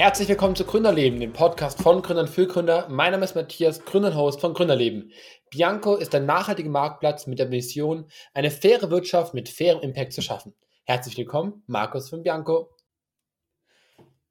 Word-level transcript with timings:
Herzlich 0.00 0.30
willkommen 0.30 0.56
zu 0.56 0.64
Gründerleben, 0.64 1.20
dem 1.20 1.34
Podcast 1.34 1.82
von 1.82 2.00
Gründern 2.00 2.26
für 2.26 2.46
Gründer. 2.46 2.88
Mein 2.88 3.12
Name 3.12 3.22
ist 3.22 3.34
Matthias, 3.34 3.84
Gründer 3.84 4.08
und 4.08 4.16
Host 4.16 4.40
von 4.40 4.54
Gründerleben. 4.54 5.12
Bianco 5.50 5.94
ist 5.94 6.14
ein 6.14 6.24
nachhaltiger 6.24 6.70
Marktplatz 6.70 7.26
mit 7.26 7.38
der 7.38 7.50
Mission, 7.50 8.10
eine 8.32 8.50
faire 8.50 8.90
Wirtschaft 8.90 9.34
mit 9.34 9.50
fairem 9.50 9.82
Impact 9.82 10.14
zu 10.14 10.22
schaffen. 10.22 10.54
Herzlich 10.84 11.18
willkommen, 11.18 11.64
Markus 11.66 12.08
von 12.08 12.22
Bianco. 12.22 12.74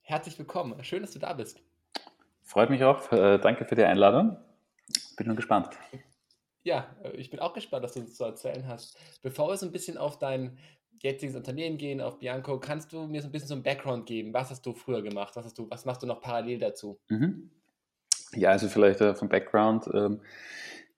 Herzlich 0.02 0.40
willkommen, 0.40 0.84
schön, 0.84 1.04
dass 1.04 1.12
du 1.12 1.20
da 1.20 1.34
bist. 1.34 1.62
Freut 2.42 2.72
mich 2.72 2.84
auch, 2.84 3.12
äh, 3.12 3.38
danke 3.38 3.66
für 3.66 3.76
die 3.76 3.84
Einladung. 3.84 4.38
Bin 5.18 5.28
nur 5.28 5.36
gespannt. 5.36 5.70
Ja, 6.64 6.88
äh, 7.04 7.12
ich 7.12 7.30
bin 7.30 7.40
auch 7.40 7.54
gespannt, 7.54 7.84
was 7.84 7.94
du 7.94 8.00
uns 8.00 8.16
zu 8.16 8.24
erzählen 8.24 8.68
hast. 8.68 8.98
Bevor 9.22 9.50
wir 9.50 9.58
so 9.58 9.68
ein 9.68 9.72
bisschen 9.72 10.00
auf 10.00 10.18
dein 10.18 10.58
jetziges 11.04 11.36
Unternehmen 11.36 11.78
gehen, 11.78 12.02
auf 12.02 12.20
Bianco. 12.20 12.60
Kannst 12.60 12.92
du 12.94 13.08
mir 13.08 13.22
so 13.22 13.28
ein 13.28 13.32
bisschen 13.32 13.48
so 13.48 13.54
einen 13.54 13.64
Background 13.64 14.06
geben? 14.06 14.34
Was 14.34 14.50
hast 14.50 14.66
du 14.66 14.74
früher 14.74 15.02
gemacht? 15.02 15.36
Was, 15.36 15.46
hast 15.46 15.58
du, 15.58 15.70
was 15.70 15.86
machst 15.86 16.04
du 16.04 16.08
noch 16.08 16.22
parallel 16.22 16.60
dazu? 16.60 17.00
Mhm. 17.10 17.50
Ja, 18.36 18.50
also 18.50 18.68
vielleicht 18.68 19.02
äh, 19.02 19.16
vom 19.16 19.30
Background. 19.30 19.90
Ähm, 19.94 20.22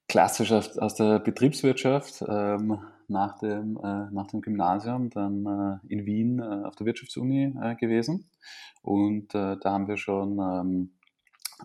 klassisch 0.08 0.52
aus, 0.52 0.78
aus, 0.78 0.96
der 0.96 1.20
Betriebswirtschaft 1.20 2.24
ähm, 2.28 2.80
nach, 3.08 3.40
dem, 3.40 3.78
äh, 3.78 4.12
nach 4.12 4.28
dem 4.28 4.42
Gymnasium, 4.42 5.10
dann 5.10 5.46
äh, 5.46 5.94
in 5.94 6.06
Wien 6.06 6.40
äh, 6.40 6.66
auf 6.66 6.76
der 6.76 6.86
Wirtschaftsuni 6.86 7.56
äh, 7.62 7.76
gewesen. 7.76 8.30
Und 8.82 9.34
äh, 9.36 9.58
da 9.58 9.72
haben 9.72 9.88
wir 9.88 9.98
schon, 9.98 10.38
ähm, 10.40 10.92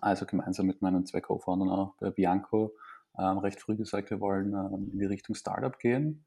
also 0.00 0.26
gemeinsam 0.26 0.66
mit 0.66 0.82
meinen 0.82 1.06
zwei 1.06 1.20
Co-Foundern 1.20 1.70
auch 1.70 1.94
bei 1.98 2.10
Bianco, 2.10 2.74
ähm, 3.18 3.38
recht 3.38 3.60
früh 3.60 3.76
gesagt, 3.76 4.10
wir 4.10 4.20
wollen 4.20 4.52
ähm, 4.52 4.90
in 4.92 4.98
die 4.98 5.06
Richtung 5.06 5.34
Startup 5.34 5.76
gehen 5.78 6.24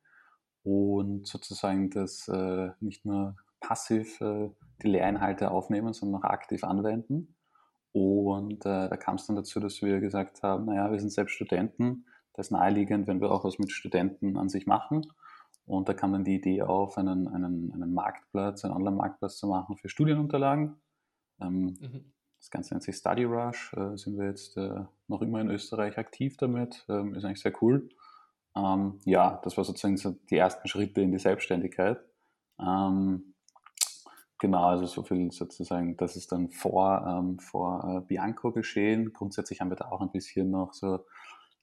und 0.63 1.27
sozusagen 1.27 1.89
das 1.89 2.27
äh, 2.27 2.71
nicht 2.79 3.05
nur 3.05 3.35
passiv 3.59 4.19
äh, 4.21 4.49
die 4.81 4.87
Lehrinhalte 4.87 5.51
aufnehmen, 5.51 5.93
sondern 5.93 6.21
auch 6.21 6.25
aktiv 6.25 6.63
anwenden. 6.63 7.35
Und 7.91 8.65
äh, 8.65 8.89
da 8.89 8.97
kam 8.97 9.15
es 9.15 9.25
dann 9.25 9.35
dazu, 9.35 9.59
dass 9.59 9.81
wir 9.81 9.99
gesagt 9.99 10.43
haben, 10.43 10.65
naja, 10.65 10.91
wir 10.91 10.99
sind 10.99 11.11
selbst 11.11 11.33
Studenten, 11.33 12.05
das 12.33 12.47
ist 12.47 12.51
naheliegend, 12.51 13.07
wenn 13.07 13.19
wir 13.19 13.31
auch 13.31 13.43
was 13.43 13.59
mit 13.59 13.71
Studenten 13.71 14.37
an 14.37 14.49
sich 14.49 14.65
machen. 14.67 15.05
Und 15.65 15.89
da 15.89 15.93
kam 15.93 16.13
dann 16.13 16.23
die 16.23 16.35
Idee 16.35 16.61
auf, 16.61 16.97
einen, 16.97 17.27
einen, 17.27 17.71
einen 17.73 17.93
Marktplatz, 17.93 18.63
einen 18.63 18.73
Online-Marktplatz 18.73 19.37
zu 19.37 19.47
machen 19.47 19.75
für 19.75 19.89
Studienunterlagen. 19.89 20.75
Ähm, 21.41 21.77
mhm. 21.79 22.13
Das 22.39 22.49
Ganze 22.49 22.73
nennt 22.73 22.83
sich 22.83 22.95
Study 22.95 23.25
Rush, 23.25 23.73
äh, 23.73 23.97
sind 23.97 24.17
wir 24.17 24.27
jetzt 24.27 24.55
äh, 24.57 24.85
noch 25.07 25.21
immer 25.21 25.41
in 25.41 25.49
Österreich 25.49 25.97
aktiv 25.97 26.37
damit, 26.37 26.85
ähm, 26.87 27.13
ist 27.13 27.25
eigentlich 27.25 27.41
sehr 27.41 27.53
cool. 27.61 27.89
Ähm, 28.55 28.99
ja, 29.05 29.39
das 29.43 29.57
war 29.57 29.63
sozusagen 29.63 29.97
so 29.97 30.11
die 30.29 30.37
ersten 30.37 30.67
Schritte 30.67 31.01
in 31.01 31.11
die 31.11 31.19
Selbstständigkeit. 31.19 31.99
Ähm, 32.59 33.35
genau, 34.39 34.65
also 34.65 34.85
so 34.85 35.03
viel 35.03 35.31
sozusagen, 35.31 35.97
das 35.97 36.15
ist 36.15 36.31
dann 36.31 36.49
vor, 36.49 37.05
ähm, 37.07 37.39
vor 37.39 37.83
äh, 38.03 38.07
Bianco 38.07 38.51
geschehen. 38.51 39.13
Grundsätzlich 39.13 39.61
haben 39.61 39.69
wir 39.69 39.77
da 39.77 39.89
auch 39.89 40.01
ein 40.01 40.11
bisschen 40.11 40.51
noch 40.51 40.73
so, 40.73 41.05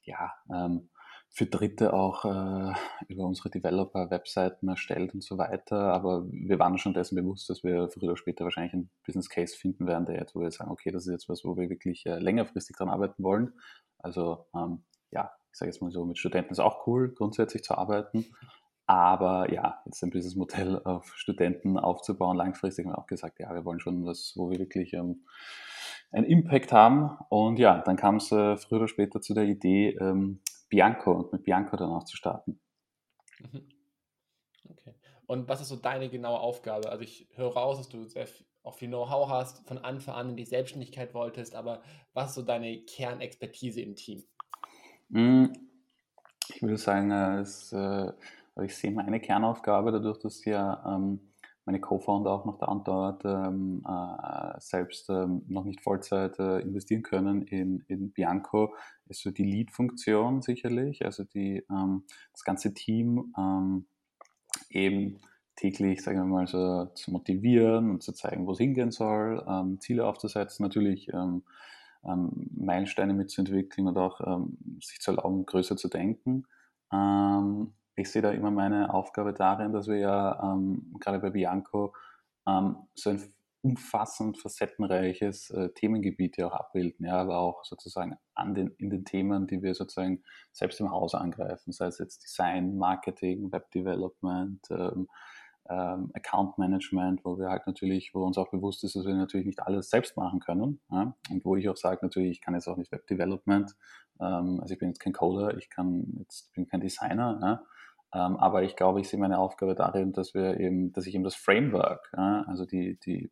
ja, 0.03 0.33
ähm, 0.53 0.89
für 1.29 1.45
Dritte 1.45 1.93
auch 1.93 2.25
äh, 2.25 2.73
über 3.09 3.25
unsere 3.25 3.49
Developer-Webseiten 3.49 4.69
erstellt 4.69 5.13
und 5.13 5.23
so 5.23 5.37
weiter. 5.37 5.93
Aber 5.93 6.25
wir 6.31 6.57
waren 6.57 6.77
schon 6.77 6.93
dessen 6.93 7.15
bewusst, 7.15 7.49
dass 7.49 7.63
wir 7.63 7.89
früher 7.89 8.09
oder 8.09 8.17
später 8.17 8.43
wahrscheinlich 8.43 8.73
einen 8.73 8.89
Business 9.05 9.29
Case 9.29 9.55
finden 9.55 9.87
werden, 9.87 10.05
der 10.05 10.15
jetzt, 10.15 10.35
wo 10.35 10.41
wir 10.41 10.51
sagen, 10.51 10.71
okay, 10.71 10.89
das 10.91 11.05
ist 11.05 11.11
jetzt 11.11 11.29
was, 11.29 11.43
wo 11.43 11.55
wir 11.57 11.69
wirklich 11.69 12.05
äh, 12.05 12.17
längerfristig 12.19 12.75
dran 12.75 12.89
arbeiten 12.89 13.23
wollen. 13.23 13.53
Also 13.99 14.47
ähm, 14.55 14.83
ja, 15.11 15.31
ich 15.51 15.57
sage 15.57 15.71
jetzt 15.71 15.81
mal 15.81 15.91
so, 15.91 16.05
mit 16.05 16.17
Studenten 16.17 16.51
ist 16.51 16.59
auch 16.59 16.87
cool, 16.87 17.13
grundsätzlich 17.13 17.63
zu 17.63 17.77
arbeiten. 17.77 18.25
Aber 18.85 19.51
ja, 19.51 19.81
jetzt 19.85 20.01
ein 20.01 20.11
Businessmodell 20.11 20.81
auf 20.83 21.13
Studenten 21.15 21.77
aufzubauen, 21.77 22.37
langfristig 22.37 22.85
haben 22.85 22.93
wir 22.93 22.97
auch 22.97 23.07
gesagt, 23.07 23.39
ja, 23.39 23.53
wir 23.53 23.65
wollen 23.65 23.81
schon 23.81 24.05
was, 24.05 24.33
wo 24.37 24.49
wir 24.49 24.59
wirklich 24.59 24.93
ähm, 24.93 25.25
einen 26.11 26.25
Impact 26.25 26.71
haben. 26.71 27.17
Und 27.29 27.59
ja, 27.59 27.81
dann 27.81 27.97
kam 27.97 28.15
es 28.15 28.31
äh, 28.31 28.55
früher 28.55 28.79
oder 28.79 28.87
später 28.87 29.21
zu 29.21 29.33
der 29.33 29.43
Idee, 29.43 29.97
ähm, 29.99 30.39
Bianco 30.69 31.11
und 31.11 31.33
mit 31.33 31.43
Bianco 31.43 31.75
dann 31.75 31.89
auch 31.89 32.05
zu 32.05 32.15
starten. 32.15 32.59
Mhm. 33.39 33.67
Okay. 34.69 34.95
Und 35.25 35.49
was 35.49 35.61
ist 35.61 35.67
so 35.67 35.75
deine 35.75 36.09
genaue 36.09 36.39
Aufgabe? 36.39 36.89
Also 36.89 37.03
ich 37.03 37.27
höre 37.35 37.53
raus, 37.53 37.77
dass 37.77 37.89
du 37.89 38.05
sehr 38.05 38.27
auch 38.63 38.75
viel 38.75 38.89
Know-how 38.89 39.29
hast, 39.29 39.65
von 39.67 39.77
Anfang 39.77 40.15
an 40.15 40.29
in 40.29 40.35
die 40.35 40.45
Selbstständigkeit 40.45 41.13
wolltest, 41.13 41.55
aber 41.55 41.81
was 42.13 42.29
ist 42.29 42.35
so 42.35 42.41
deine 42.41 42.83
Kernexpertise 42.83 43.81
im 43.81 43.95
Team? 43.95 44.25
Hm, 45.11 45.53
ich 46.49 46.61
würde 46.61 46.77
sagen, 46.77 47.11
es, 47.11 47.71
äh, 47.73 48.11
ich 48.63 48.75
sehe 48.75 48.91
meine 48.91 49.19
Kernaufgabe 49.19 49.91
dadurch, 49.91 50.19
dass 50.19 50.43
ja 50.45 50.83
ähm, 50.85 51.19
meine 51.65 51.79
Co-Founder 51.81 52.31
auch 52.31 52.45
noch 52.45 52.57
da 52.57 52.67
und 52.67 52.87
dort 52.87 53.25
ähm, 53.25 53.83
äh, 53.87 54.59
selbst 54.59 55.09
ähm, 55.09 55.43
noch 55.47 55.65
nicht 55.65 55.81
Vollzeit 55.81 56.39
äh, 56.39 56.59
investieren 56.59 57.03
können 57.03 57.41
in, 57.43 57.83
in 57.87 58.11
Bianco, 58.11 58.73
ist 59.07 59.21
so 59.21 59.31
die 59.31 59.43
Lead-Funktion 59.43 60.41
sicherlich, 60.41 61.05
also 61.05 61.23
die, 61.23 61.63
das 62.33 62.43
ganze 62.43 62.73
Team 62.73 63.33
eben 64.69 65.21
täglich, 65.55 66.03
sagen 66.03 66.17
wir 66.19 66.25
mal, 66.25 66.47
so 66.47 66.87
zu 66.93 67.11
motivieren 67.11 67.91
und 67.91 68.03
zu 68.03 68.11
zeigen, 68.11 68.45
wo 68.45 68.51
es 68.51 68.57
hingehen 68.57 68.91
soll, 68.91 69.77
Ziele 69.79 70.05
aufzusetzen, 70.05 70.63
natürlich 70.63 71.09
ähm, 72.07 72.49
Meilensteine 72.55 73.13
mitzuentwickeln 73.13 73.87
und 73.87 73.97
auch 73.97 74.21
ähm, 74.21 74.57
sich 74.81 74.99
zu 74.99 75.11
erlauben, 75.11 75.45
größer 75.45 75.77
zu 75.77 75.89
denken. 75.89 76.45
Ähm, 76.91 77.73
ich 77.95 78.11
sehe 78.11 78.21
da 78.21 78.31
immer 78.31 78.51
meine 78.51 78.93
Aufgabe 78.93 79.33
darin, 79.33 79.73
dass 79.73 79.87
wir 79.87 79.97
ja 79.97 80.41
ähm, 80.43 80.95
gerade 80.99 81.19
bei 81.19 81.31
Bianco 81.31 81.93
ähm, 82.47 82.77
so 82.95 83.09
ein 83.09 83.21
umfassend 83.61 84.37
facettenreiches 84.39 85.49
äh, 85.49 85.69
Themengebiet 85.73 86.37
ja 86.37 86.47
auch 86.47 86.53
abbilden, 86.53 87.05
ja, 87.05 87.17
aber 87.17 87.39
auch 87.39 87.65
sozusagen 87.65 88.15
an 88.35 88.53
den, 88.53 88.69
in 88.77 88.89
den 88.89 89.03
Themen, 89.03 89.47
die 89.47 89.61
wir 89.61 89.73
sozusagen 89.73 90.23
selbst 90.53 90.79
im 90.79 90.91
Haus 90.91 91.15
angreifen, 91.15 91.73
sei 91.73 91.87
es 91.87 91.97
jetzt 91.97 92.23
Design, 92.23 92.77
Marketing, 92.77 93.51
Web 93.51 93.69
Development, 93.71 94.65
ähm, 94.69 95.07
ähm, 95.69 96.11
Account 96.13 96.57
Management, 96.57 97.23
wo 97.25 97.37
wir 97.37 97.49
halt 97.49 97.67
natürlich, 97.67 98.13
wo 98.13 98.23
uns 98.23 98.37
auch 98.37 98.49
bewusst 98.49 98.83
ist, 98.83 98.95
dass 98.95 99.05
wir 99.05 99.15
natürlich 99.15 99.45
nicht 99.45 99.61
alles 99.61 99.89
selbst 99.89 100.15
machen 100.17 100.39
können. 100.39 100.79
Ja? 100.91 101.15
Und 101.29 101.45
wo 101.45 101.55
ich 101.55 101.67
auch 101.69 101.77
sage, 101.77 101.99
natürlich, 102.01 102.31
ich 102.31 102.41
kann 102.41 102.53
jetzt 102.53 102.67
auch 102.67 102.77
nicht 102.77 102.91
Web 102.91 103.07
Development, 103.07 103.75
ähm, 104.19 104.59
also 104.61 104.73
ich 104.73 104.79
bin 104.79 104.89
jetzt 104.89 104.99
kein 104.99 105.13
Coder, 105.13 105.57
ich 105.57 105.69
kann 105.69 106.05
jetzt 106.19 106.51
bin 106.53 106.67
kein 106.67 106.81
Designer, 106.81 107.39
ja? 107.41 108.27
ähm, 108.27 108.37
aber 108.37 108.63
ich 108.63 108.75
glaube, 108.75 109.01
ich 109.01 109.09
sehe 109.09 109.19
meine 109.19 109.39
Aufgabe 109.39 109.75
darin, 109.75 110.13
dass 110.13 110.33
wir 110.33 110.59
eben, 110.59 110.93
dass 110.93 111.05
ich 111.05 111.15
eben 111.15 111.23
das 111.23 111.35
Framework, 111.35 112.11
ja? 112.15 112.43
also 112.47 112.65
die, 112.65 112.99
die, 112.99 113.31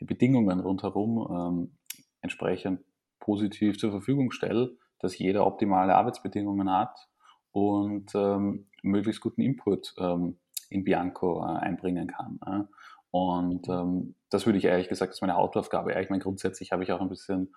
die 0.00 0.04
Bedingungen 0.04 0.60
rundherum 0.60 1.28
ähm, 1.30 1.76
entsprechend 2.20 2.80
positiv 3.20 3.78
zur 3.78 3.90
Verfügung 3.90 4.30
stelle, 4.30 4.76
dass 4.98 5.18
jeder 5.18 5.46
optimale 5.46 5.94
Arbeitsbedingungen 5.94 6.72
hat 6.72 7.08
und 7.52 8.12
ähm, 8.14 8.66
möglichst 8.82 9.20
guten 9.20 9.42
Input 9.42 9.94
ähm, 9.98 10.38
in 10.68 10.84
Bianco 10.84 11.42
äh, 11.42 11.58
einbringen 11.58 12.08
kann. 12.08 12.38
Äh. 12.46 12.64
Und 13.10 13.68
ähm, 13.68 14.14
das 14.30 14.46
würde 14.46 14.58
ich 14.58 14.64
ehrlich 14.66 14.88
gesagt, 14.88 15.10
das 15.10 15.16
ist 15.16 15.22
meine 15.22 15.36
Hauptaufgabe. 15.36 15.98
Ich 16.00 16.10
meine, 16.10 16.22
grundsätzlich 16.22 16.72
habe 16.72 16.82
ich 16.82 16.92
auch 16.92 17.00
ein 17.00 17.08
bisschen 17.08 17.54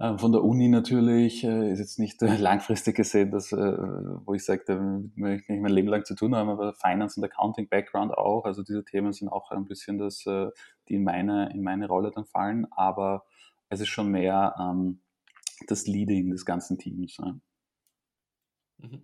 äh, 0.00 0.16
von 0.16 0.32
der 0.32 0.42
Uni 0.42 0.68
natürlich, 0.68 1.44
äh, 1.44 1.70
ist 1.70 1.78
jetzt 1.78 1.98
nicht 1.98 2.22
äh, 2.22 2.36
langfristig 2.36 2.96
gesehen, 2.96 3.30
dass, 3.30 3.52
wo 3.52 4.32
ich 4.32 4.44
sage, 4.44 4.62
da 4.66 4.80
möchte 5.14 5.52
ich 5.52 5.60
mein 5.60 5.72
Leben 5.72 5.88
lang 5.88 6.04
zu 6.06 6.14
tun 6.14 6.34
haben, 6.34 6.48
aber 6.48 6.72
Finance 6.72 7.20
und 7.20 7.24
Accounting 7.24 7.68
Background 7.68 8.16
auch. 8.16 8.46
Also 8.46 8.62
diese 8.62 8.84
Themen 8.84 9.12
sind 9.12 9.28
auch 9.28 9.50
ein 9.50 9.66
bisschen 9.66 9.98
das, 9.98 10.24
die 10.24 10.94
in 10.94 11.04
meine, 11.04 11.52
in 11.52 11.62
meine 11.62 11.86
Rolle 11.86 12.10
dann 12.10 12.24
fallen. 12.24 12.66
Aber 12.72 13.24
es 13.68 13.80
ist 13.80 13.88
schon 13.88 14.10
mehr 14.10 14.54
ähm, 14.58 15.00
das 15.66 15.86
Leading 15.86 16.30
des 16.30 16.46
ganzen 16.46 16.78
Teams. 16.78 17.18
Mhm. 18.78 19.02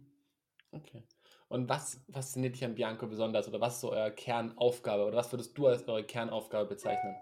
Okay. 0.73 1.05
Und 1.48 1.69
was 1.69 2.00
fasziniert 2.10 2.54
dich 2.54 2.64
an 2.64 2.75
Bianco 2.75 3.06
besonders 3.06 3.48
oder 3.48 3.60
was 3.60 3.75
ist 3.75 3.81
so 3.82 3.93
eure 3.93 4.10
Kernaufgabe 4.10 5.04
oder 5.04 5.16
was 5.16 5.32
würdest 5.32 5.56
du 5.56 5.66
als 5.66 5.87
eure 5.87 6.04
Kernaufgabe 6.04 6.69
bezeichnen? 6.69 7.14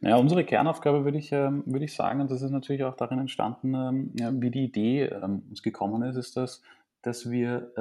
Ja, 0.00 0.16
unsere 0.16 0.44
Kernaufgabe 0.44 1.04
würde 1.04 1.18
ich, 1.18 1.32
ähm, 1.32 1.62
würde 1.66 1.84
ich 1.84 1.94
sagen, 1.94 2.20
und 2.20 2.30
das 2.30 2.42
ist 2.42 2.50
natürlich 2.50 2.84
auch 2.84 2.96
darin 2.96 3.18
entstanden, 3.18 3.74
ähm, 3.74 4.40
wie 4.40 4.50
die 4.50 4.64
Idee 4.64 5.04
ähm, 5.04 5.42
uns 5.48 5.62
gekommen 5.62 6.02
ist, 6.02 6.16
ist 6.16 6.36
das, 6.36 6.62
dass 7.02 7.30
wir 7.30 7.72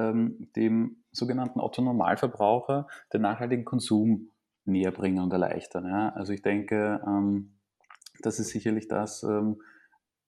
dem 0.56 0.97
sogenannten 1.12 1.59
Otto-Normalverbraucher 1.59 2.88
den 3.12 3.21
nachhaltigen 3.21 3.65
Konsum 3.65 4.29
näher 4.65 4.91
bringen 4.91 5.17
und 5.17 5.33
erleichtern. 5.33 5.91
Also 6.13 6.31
ich 6.31 6.44
denke, 6.44 7.01
das 8.21 8.38
ist 8.38 8.50
sicherlich 8.50 8.88
das, 8.88 9.25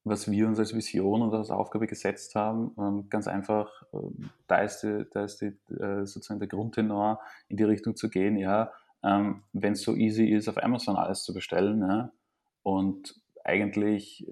was 0.10 0.30
wir 0.30 0.48
uns 0.48 0.60
als 0.60 0.76
Vision 0.76 1.22
und 1.22 1.34
als 1.34 1.50
Aufgabe 1.50 1.88
gesetzt 1.88 2.36
haben. 2.36 2.72
Ähm, 2.78 3.10
ganz 3.10 3.28
einfach, 3.28 3.70
ähm, 3.94 4.30
da 4.48 4.60
ist, 4.60 4.82
die, 4.82 5.06
da 5.12 5.24
ist 5.24 5.42
die, 5.42 5.54
äh, 5.74 6.06
sozusagen 6.06 6.40
der 6.40 6.50
Grundtenor, 6.50 7.20
in 7.50 7.58
die 7.58 7.64
Richtung 7.64 7.96
zu 7.96 8.10
gehen, 8.10 8.38
ja, 8.38 8.72
ähm, 9.04 9.44
wenn 9.54 9.74
es 9.74 9.82
so 9.82 9.96
easy 9.96 10.26
ist, 10.26 10.48
auf 10.48 10.62
Amazon 10.62 10.96
alles 10.96 11.24
zu 11.24 11.34
bestellen 11.34 11.82
ja, 11.82 12.12
und 12.64 13.20
eigentlich 13.44 14.28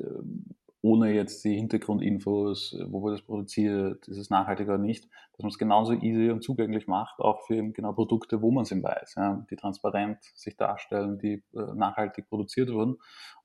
ohne 0.85 1.13
jetzt 1.13 1.43
die 1.43 1.55
Hintergrundinfos, 1.55 2.77
wo 2.89 3.01
wird 3.03 3.15
das 3.15 3.25
produziert, 3.25 4.07
ist 4.07 4.17
es 4.17 4.29
nachhaltig 4.29 4.67
oder 4.67 4.77
nicht, 4.77 5.05
dass 5.33 5.39
man 5.39 5.49
es 5.49 5.57
genauso 5.57 5.93
easy 5.93 6.29
und 6.29 6.43
zugänglich 6.43 6.87
macht, 6.87 7.19
auch 7.19 7.41
für 7.47 7.55
eben 7.55 7.73
genau 7.73 7.91
Produkte, 7.93 8.43
wo 8.43 8.51
man 8.51 8.65
es 8.65 8.71
eben 8.71 8.83
weiß, 8.83 9.15
ja, 9.15 9.43
die 9.49 9.55
transparent 9.55 10.19
sich 10.35 10.57
darstellen, 10.57 11.17
die 11.17 11.43
äh, 11.55 11.73
nachhaltig 11.73 12.29
produziert 12.29 12.71
wurden. 12.71 12.97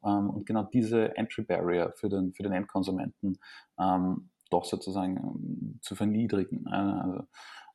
Ähm, 0.04 0.28
und 0.28 0.44
genau 0.44 0.64
diese 0.64 1.16
Entry 1.16 1.40
Barrier 1.40 1.94
für 1.96 2.10
den, 2.10 2.34
für 2.34 2.42
den 2.42 2.52
Endkonsumenten 2.52 3.38
ähm, 3.78 4.28
doch 4.50 4.66
sozusagen 4.66 5.16
ähm, 5.16 5.78
zu 5.81 5.94
verniedrigen. 5.94 6.69
Also, 6.69 7.22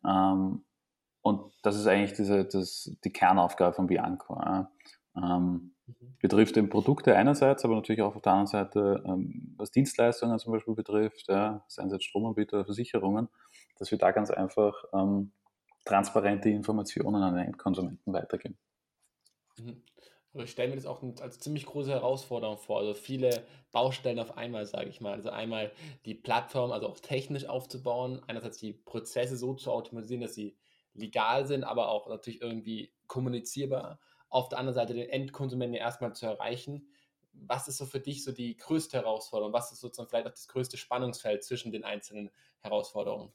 ähm, 0.08 0.64
und 1.22 1.52
das 1.64 1.76
ist 1.76 1.88
eigentlich 1.88 2.14
diese, 2.14 2.46
das, 2.46 2.96
die 3.04 3.12
Kernaufgabe 3.12 3.74
von 3.74 3.88
Bianco. 3.88 4.40
Ja. 4.40 4.70
Mhm. 5.88 6.18
betrifft 6.20 6.58
eben 6.58 6.70
Produkte 6.70 7.16
einerseits, 7.16 7.66
aber 7.66 7.76
natürlich 7.76 8.02
auch 8.02 8.16
auf 8.16 8.22
der 8.22 8.34
anderen 8.34 8.48
Seite, 8.48 9.04
ähm, 9.06 9.54
was 9.58 9.72
Dienstleistungen 9.72 10.40
zum 10.40 10.54
Beispiel 10.54 10.76
betrifft, 10.76 11.28
ja, 11.30 11.64
seien 11.68 11.88
es 11.88 11.94
jetzt 11.94 12.06
Stromanbieter, 12.06 12.66
Versicherungen, 12.66 13.30
dass 13.78 13.92
wir 13.92 13.98
da 13.98 14.12
ganz 14.12 14.32
einfach 14.32 14.84
ähm, 14.94 15.32
transparente 15.86 16.50
Informationen 16.50 17.22
an 17.22 17.36
den 17.36 17.46
Endkonsumenten 17.48 18.14
weitergeben. 18.14 18.58
Mhm. 19.58 19.84
Aber 20.34 20.44
ich 20.44 20.52
stelle 20.52 20.70
mir 20.70 20.76
das 20.76 20.86
auch 20.86 21.02
als 21.22 21.40
ziemlich 21.40 21.66
große 21.66 21.92
Herausforderung 21.92 22.58
vor. 22.58 22.80
Also 22.80 22.94
viele 22.94 23.46
Baustellen 23.72 24.20
auf 24.20 24.38
einmal, 24.38 24.66
sage 24.66 24.90
ich 24.90 25.00
mal. 25.00 25.14
Also 25.14 25.30
einmal 25.30 25.72
die 26.06 26.14
Plattform, 26.14 26.72
also 26.72 26.88
auch 26.88 27.00
technisch 27.00 27.46
aufzubauen, 27.46 28.22
einerseits 28.28 28.58
die 28.58 28.74
Prozesse 28.74 29.38
so 29.38 29.54
zu 29.54 29.72
automatisieren, 29.72 30.22
dass 30.22 30.36
sie 30.36 30.58
legal 30.94 31.46
sind, 31.46 31.64
aber 31.64 31.90
auch 31.90 32.10
natürlich 32.10 32.42
irgendwie 32.42 32.94
kommunizierbar 33.08 34.00
auf 34.30 34.50
der 34.50 34.60
anderen 34.60 34.76
Seite 34.76 34.94
den 34.94 35.10
Endkonsumenten 35.10 35.76
erstmal 35.76 36.14
zu 36.14 36.26
erreichen. 36.26 36.88
Was 37.34 37.68
ist 37.68 37.78
so 37.78 37.86
für 37.86 38.00
dich 38.00 38.24
so 38.24 38.32
die 38.32 38.56
größte 38.58 38.98
Herausforderung? 38.98 39.54
Was 39.54 39.72
ist 39.72 39.82
sozusagen 39.82 40.10
vielleicht 40.10 40.28
auch 40.28 40.32
das 40.32 40.48
größte 40.48 40.78
Spannungsfeld 40.78 41.44
zwischen 41.44 41.72
den 41.72 41.84
einzelnen 41.84 42.30
Herausforderungen? 42.62 43.32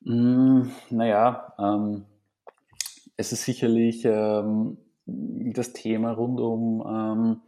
Mm, 0.00 0.70
naja, 0.90 1.54
ähm, 1.58 2.04
es 3.16 3.32
ist 3.32 3.44
sicherlich 3.44 4.04
ähm, 4.04 4.78
das 5.06 5.72
Thema 5.72 6.12
rund 6.12 6.40
um 6.40 6.82
ähm, 6.86 7.40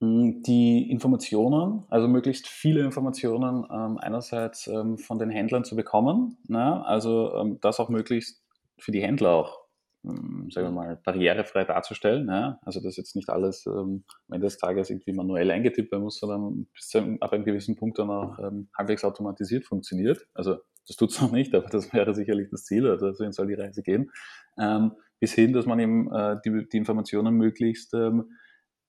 die 0.00 0.88
Informationen, 0.90 1.84
also 1.88 2.06
möglichst 2.06 2.46
viele 2.46 2.82
Informationen 2.82 3.66
ähm, 3.70 3.98
einerseits 3.98 4.68
ähm, 4.68 4.96
von 4.98 5.18
den 5.18 5.30
Händlern 5.30 5.64
zu 5.64 5.74
bekommen, 5.74 6.38
ne? 6.46 6.84
also 6.86 7.34
ähm, 7.34 7.58
das 7.60 7.80
auch 7.80 7.88
möglichst 7.88 8.42
für 8.78 8.92
die 8.92 9.02
Händler 9.02 9.30
auch 9.30 9.58
ähm, 10.04 10.48
sagen 10.50 10.68
wir 10.68 10.72
mal, 10.72 10.96
barrierefrei 11.04 11.64
darzustellen. 11.64 12.28
Ja? 12.28 12.58
Also 12.62 12.80
dass 12.80 12.96
jetzt 12.96 13.16
nicht 13.16 13.30
alles 13.30 13.66
ähm, 13.66 14.04
am 14.28 14.34
Ende 14.34 14.46
des 14.46 14.58
Tages 14.58 14.90
irgendwie 14.90 15.12
manuell 15.12 15.50
eingetippt 15.50 15.92
werden 15.92 16.04
muss, 16.04 16.18
sondern 16.18 16.66
bis 16.74 16.88
zu 16.88 16.98
einem, 16.98 17.18
ab 17.20 17.32
einem 17.32 17.44
gewissen 17.44 17.76
Punkt 17.76 17.98
dann 17.98 18.10
auch 18.10 18.38
ähm, 18.38 18.68
halbwegs 18.76 19.04
automatisiert 19.04 19.64
funktioniert. 19.64 20.26
Also 20.34 20.58
das 20.86 20.96
tut 20.96 21.10
es 21.10 21.20
noch 21.20 21.32
nicht, 21.32 21.54
aber 21.54 21.68
das 21.68 21.92
wäre 21.92 22.14
sicherlich 22.14 22.48
das 22.50 22.64
Ziel, 22.64 22.88
also 22.88 23.12
dahin 23.12 23.32
soll 23.32 23.48
die 23.48 23.54
Reise 23.54 23.82
gehen. 23.82 24.10
Ähm, 24.58 24.92
bis 25.20 25.32
hin, 25.34 25.52
dass 25.52 25.66
man 25.66 25.78
eben 25.80 26.12
äh, 26.12 26.36
die, 26.44 26.68
die 26.68 26.76
Informationen 26.76 27.34
möglichst 27.34 27.92
ähm, 27.94 28.30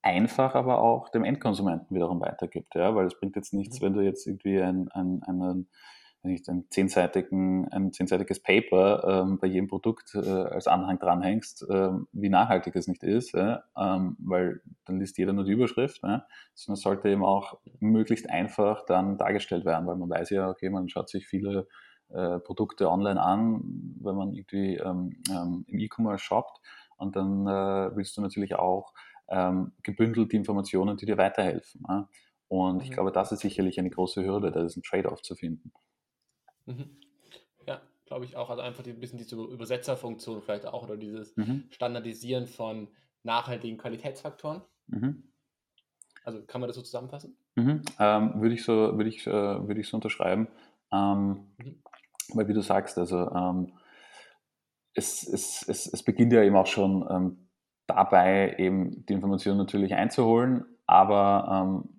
einfach 0.01 0.55
aber 0.55 0.79
auch 0.79 1.09
dem 1.09 1.23
Endkonsumenten 1.23 1.95
wiederum 1.95 2.21
weitergibt. 2.21 2.75
Ja? 2.75 2.95
Weil 2.95 3.07
es 3.07 3.19
bringt 3.19 3.35
jetzt 3.35 3.53
nichts, 3.53 3.79
mhm. 3.79 3.85
wenn 3.85 3.93
du 3.93 4.01
jetzt 4.01 4.27
irgendwie 4.27 4.61
ein, 4.61 4.89
ein, 4.89 5.21
einen 5.23 5.69
ein, 6.23 6.65
zehnseitigen, 6.69 7.67
ein 7.69 7.93
zehnseitiges 7.93 8.41
Paper 8.41 9.23
ähm, 9.23 9.39
bei 9.39 9.47
jedem 9.47 9.67
Produkt 9.67 10.15
äh, 10.15 10.19
als 10.19 10.67
Anhang 10.67 10.99
dranhängst, 10.99 11.63
äh, 11.69 11.91
wie 12.11 12.29
nachhaltig 12.29 12.75
es 12.75 12.87
nicht 12.87 13.03
ist, 13.03 13.33
äh, 13.33 13.57
ähm, 13.77 14.17
weil 14.19 14.61
dann 14.85 14.99
liest 14.99 15.17
jeder 15.17 15.33
nur 15.33 15.45
die 15.45 15.53
Überschrift, 15.53 16.03
äh, 16.03 16.19
sondern 16.53 16.73
es 16.73 16.81
sollte 16.81 17.09
eben 17.09 17.23
auch 17.23 17.59
möglichst 17.79 18.29
einfach 18.29 18.85
dann 18.85 19.17
dargestellt 19.17 19.65
werden, 19.65 19.87
weil 19.87 19.95
man 19.95 20.09
weiß 20.09 20.31
ja, 20.31 20.49
okay, 20.49 20.69
man 20.69 20.89
schaut 20.89 21.09
sich 21.09 21.25
viele 21.25 21.67
äh, 22.09 22.39
Produkte 22.39 22.89
online 22.89 23.21
an, 23.21 23.61
wenn 24.01 24.15
man 24.15 24.33
irgendwie 24.33 24.75
ähm, 24.75 25.21
ähm 25.29 25.63
im 25.67 25.79
E-Commerce 25.79 26.23
shoppt 26.23 26.59
und 26.97 27.15
dann 27.15 27.47
äh, 27.47 27.95
willst 27.95 28.17
du 28.17 28.21
natürlich 28.21 28.55
auch 28.55 28.93
ähm, 29.29 29.71
gebündelt 29.83 30.33
die 30.33 30.37
Informationen, 30.37 30.97
die 30.97 31.05
dir 31.05 31.17
weiterhelfen. 31.17 31.85
Und 32.47 32.81
ich 32.81 32.89
mhm. 32.89 32.93
glaube, 32.93 33.11
das 33.11 33.31
ist 33.31 33.41
sicherlich 33.41 33.79
eine 33.79 33.91
große 33.91 34.25
Hürde, 34.25 34.51
da 34.51 34.63
ist 34.63 34.75
ein 34.75 34.81
Trade-off 34.81 35.21
zu 35.21 35.35
finden. 35.35 35.71
Mhm. 36.69 36.89
Ja, 37.65 37.81
glaube 38.05 38.25
ich 38.25 38.35
auch. 38.35 38.49
Also 38.49 38.61
einfach 38.61 38.85
ein 38.85 38.99
bisschen 38.99 39.17
diese 39.17 39.35
Übersetzerfunktion 39.35 40.41
vielleicht 40.41 40.65
auch 40.65 40.83
oder 40.83 40.97
dieses 40.97 41.35
mhm. 41.35 41.65
Standardisieren 41.71 42.47
von 42.47 42.87
nachhaltigen 43.23 43.77
Qualitätsfaktoren. 43.77 44.61
Mhm. 44.87 45.23
Also 46.23 46.43
kann 46.45 46.61
man 46.61 46.67
das 46.67 46.75
so 46.75 46.83
zusammenfassen? 46.83 47.35
Mhm. 47.55 47.81
Ähm, 47.99 48.41
würde 48.41 48.53
ich 48.53 48.63
so, 48.63 48.97
würde 48.97 49.09
ich, 49.09 49.25
äh, 49.25 49.31
würde 49.31 49.81
ich 49.81 49.87
so 49.87 49.97
unterschreiben. 49.97 50.47
Ähm, 50.91 51.47
mhm. 51.57 51.81
weil 52.33 52.47
wie 52.47 52.53
du 52.53 52.61
sagst, 52.61 52.97
also 52.97 53.29
ähm, 53.31 53.73
es, 54.93 55.27
es, 55.27 55.67
es, 55.67 55.87
es 55.91 56.03
beginnt 56.03 56.33
ja 56.33 56.43
eben 56.43 56.55
auch 56.55 56.67
schon 56.67 57.07
ähm, 57.09 57.49
dabei, 57.87 58.55
eben 58.57 59.05
die 59.05 59.13
Information 59.13 59.57
natürlich 59.57 59.93
einzuholen, 59.93 60.65
aber 60.85 61.83
ähm, 61.85 61.98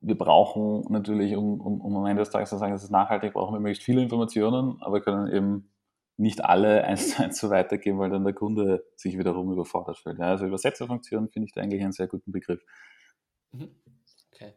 wir 0.00 0.16
brauchen 0.16 0.84
natürlich, 0.90 1.36
um, 1.36 1.60
um, 1.60 1.80
um 1.80 1.96
am 1.96 2.06
Ende 2.06 2.22
des 2.22 2.30
Tages 2.30 2.50
zu 2.50 2.58
sagen, 2.58 2.72
es 2.72 2.82
ist 2.82 2.90
nachhaltig, 2.90 3.34
brauchen 3.34 3.54
wir 3.54 3.60
möglichst 3.60 3.84
viele 3.84 4.02
Informationen, 4.02 4.80
aber 4.80 5.00
können 5.00 5.32
eben 5.32 5.70
nicht 6.16 6.44
alle 6.44 6.84
eins 6.84 7.10
zu 7.10 7.22
eins 7.22 7.38
so 7.38 7.50
weitergeben, 7.50 7.98
weil 7.98 8.10
dann 8.10 8.24
der 8.24 8.32
Kunde 8.32 8.84
sich 8.96 9.18
wiederum 9.18 9.52
überfordert 9.52 9.98
fühlt. 9.98 10.18
Ja, 10.18 10.26
also 10.26 10.46
Übersetzerfunktion 10.46 11.28
finde 11.28 11.46
ich 11.46 11.52
da 11.52 11.60
eigentlich 11.60 11.82
einen 11.82 11.92
sehr 11.92 12.06
guten 12.06 12.32
Begriff. 12.32 12.62
Mhm. 13.52 13.70
Okay. 14.32 14.54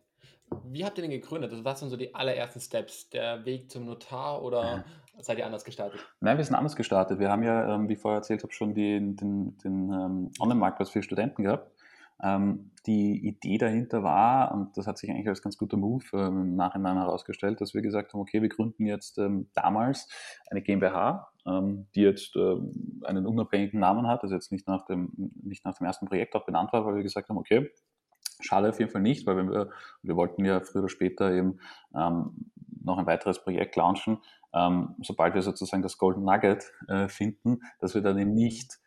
Wie 0.66 0.86
habt 0.86 0.98
ihr 0.98 1.04
den 1.04 1.12
gegründet? 1.12 1.52
Also 1.52 1.66
was 1.66 1.80
sind 1.80 1.90
so 1.90 1.98
die 1.98 2.16
allerersten 2.16 2.62
Steps? 2.62 3.10
Der 3.10 3.44
Weg 3.46 3.70
zum 3.70 3.86
Notar 3.86 4.44
oder 4.44 4.86
seid 5.20 5.40
ihr 5.40 5.46
anders 5.46 5.66
gestartet? 5.66 6.00
Nein, 6.22 6.38
wir 6.38 6.46
sind 6.46 6.56
anders 6.56 6.76
gestartet. 6.78 7.20
Wir 7.20 7.30
haben 7.30 7.44
ja, 7.44 7.76
ähm, 7.76 7.90
wie 7.90 7.94
ich 7.94 8.00
vorher 8.00 8.20
erzählt 8.20 8.44
habe, 8.44 8.54
schon 8.54 8.74
den, 8.74 9.18
den, 9.18 9.58
den 9.58 9.92
ähm, 9.92 10.32
Online-Marktplatz 10.40 10.90
für 10.90 11.04
Studenten 11.04 11.44
gehabt. 11.44 11.70
Ähm, 12.24 12.72
die 12.86 13.28
Idee 13.28 13.58
dahinter 13.58 14.04
war, 14.04 14.52
und 14.54 14.78
das 14.78 14.88
hat 14.88 14.98
sich 14.98 15.10
eigentlich 15.10 15.28
als 15.28 15.42
ganz 15.42 15.58
guter 15.58 15.78
Move 15.78 16.04
ähm, 16.14 16.42
im 16.42 16.56
Nachhinein 16.56 16.98
herausgestellt, 16.98 17.62
dass 17.62 17.74
wir 17.74 17.82
gesagt 17.82 18.14
haben, 18.14 18.22
okay, 18.22 18.42
wir 18.42 18.50
gründen 18.50 18.86
jetzt 18.86 19.18
ähm, 19.18 19.50
damals 19.54 20.10
eine 20.50 20.62
GmbH, 20.62 21.30
ähm, 21.46 21.88
die 21.96 22.02
jetzt 22.02 22.36
ähm, 22.36 23.02
einen 23.04 23.26
unabhängigen 23.26 23.80
Namen 23.80 24.08
hat, 24.08 24.24
also 24.24 24.36
jetzt 24.36 24.52
nicht 24.52 24.68
nach, 24.68 24.86
dem, 24.86 25.12
nicht 25.44 25.66
nach 25.66 25.78
dem 25.78 25.86
ersten 25.86 26.08
Projekt 26.08 26.36
auch 26.36 26.46
benannt 26.46 26.74
war, 26.74 26.86
weil 26.86 26.96
wir 26.96 27.04
gesagt 27.04 27.30
haben, 27.30 27.38
okay, 27.38 27.70
Schade 28.42 28.70
auf 28.70 28.80
jeden 28.80 28.92
Fall 28.92 29.02
nicht, 29.02 29.26
weil 29.26 29.38
wir, 29.38 29.70
wir 30.02 30.16
wollten 30.16 30.44
ja 30.44 30.60
früher 30.62 30.82
oder 30.82 30.90
später 30.90 31.32
eben 31.32 31.60
ähm, 31.96 32.52
noch 32.84 32.98
ein 32.98 33.06
weiteres 33.06 33.42
Projekt 33.42 33.76
launchen, 33.76 34.20
ähm, 34.54 34.96
sobald 35.02 35.34
wir 35.34 35.42
sozusagen 35.42 35.84
das 35.84 35.98
Golden 35.98 36.24
Nugget 36.24 36.72
äh, 36.88 37.08
finden, 37.08 37.60
dass 37.80 37.96
wir 37.96 38.02
dann 38.02 38.18
eben 38.18 38.34
nicht 38.34 38.80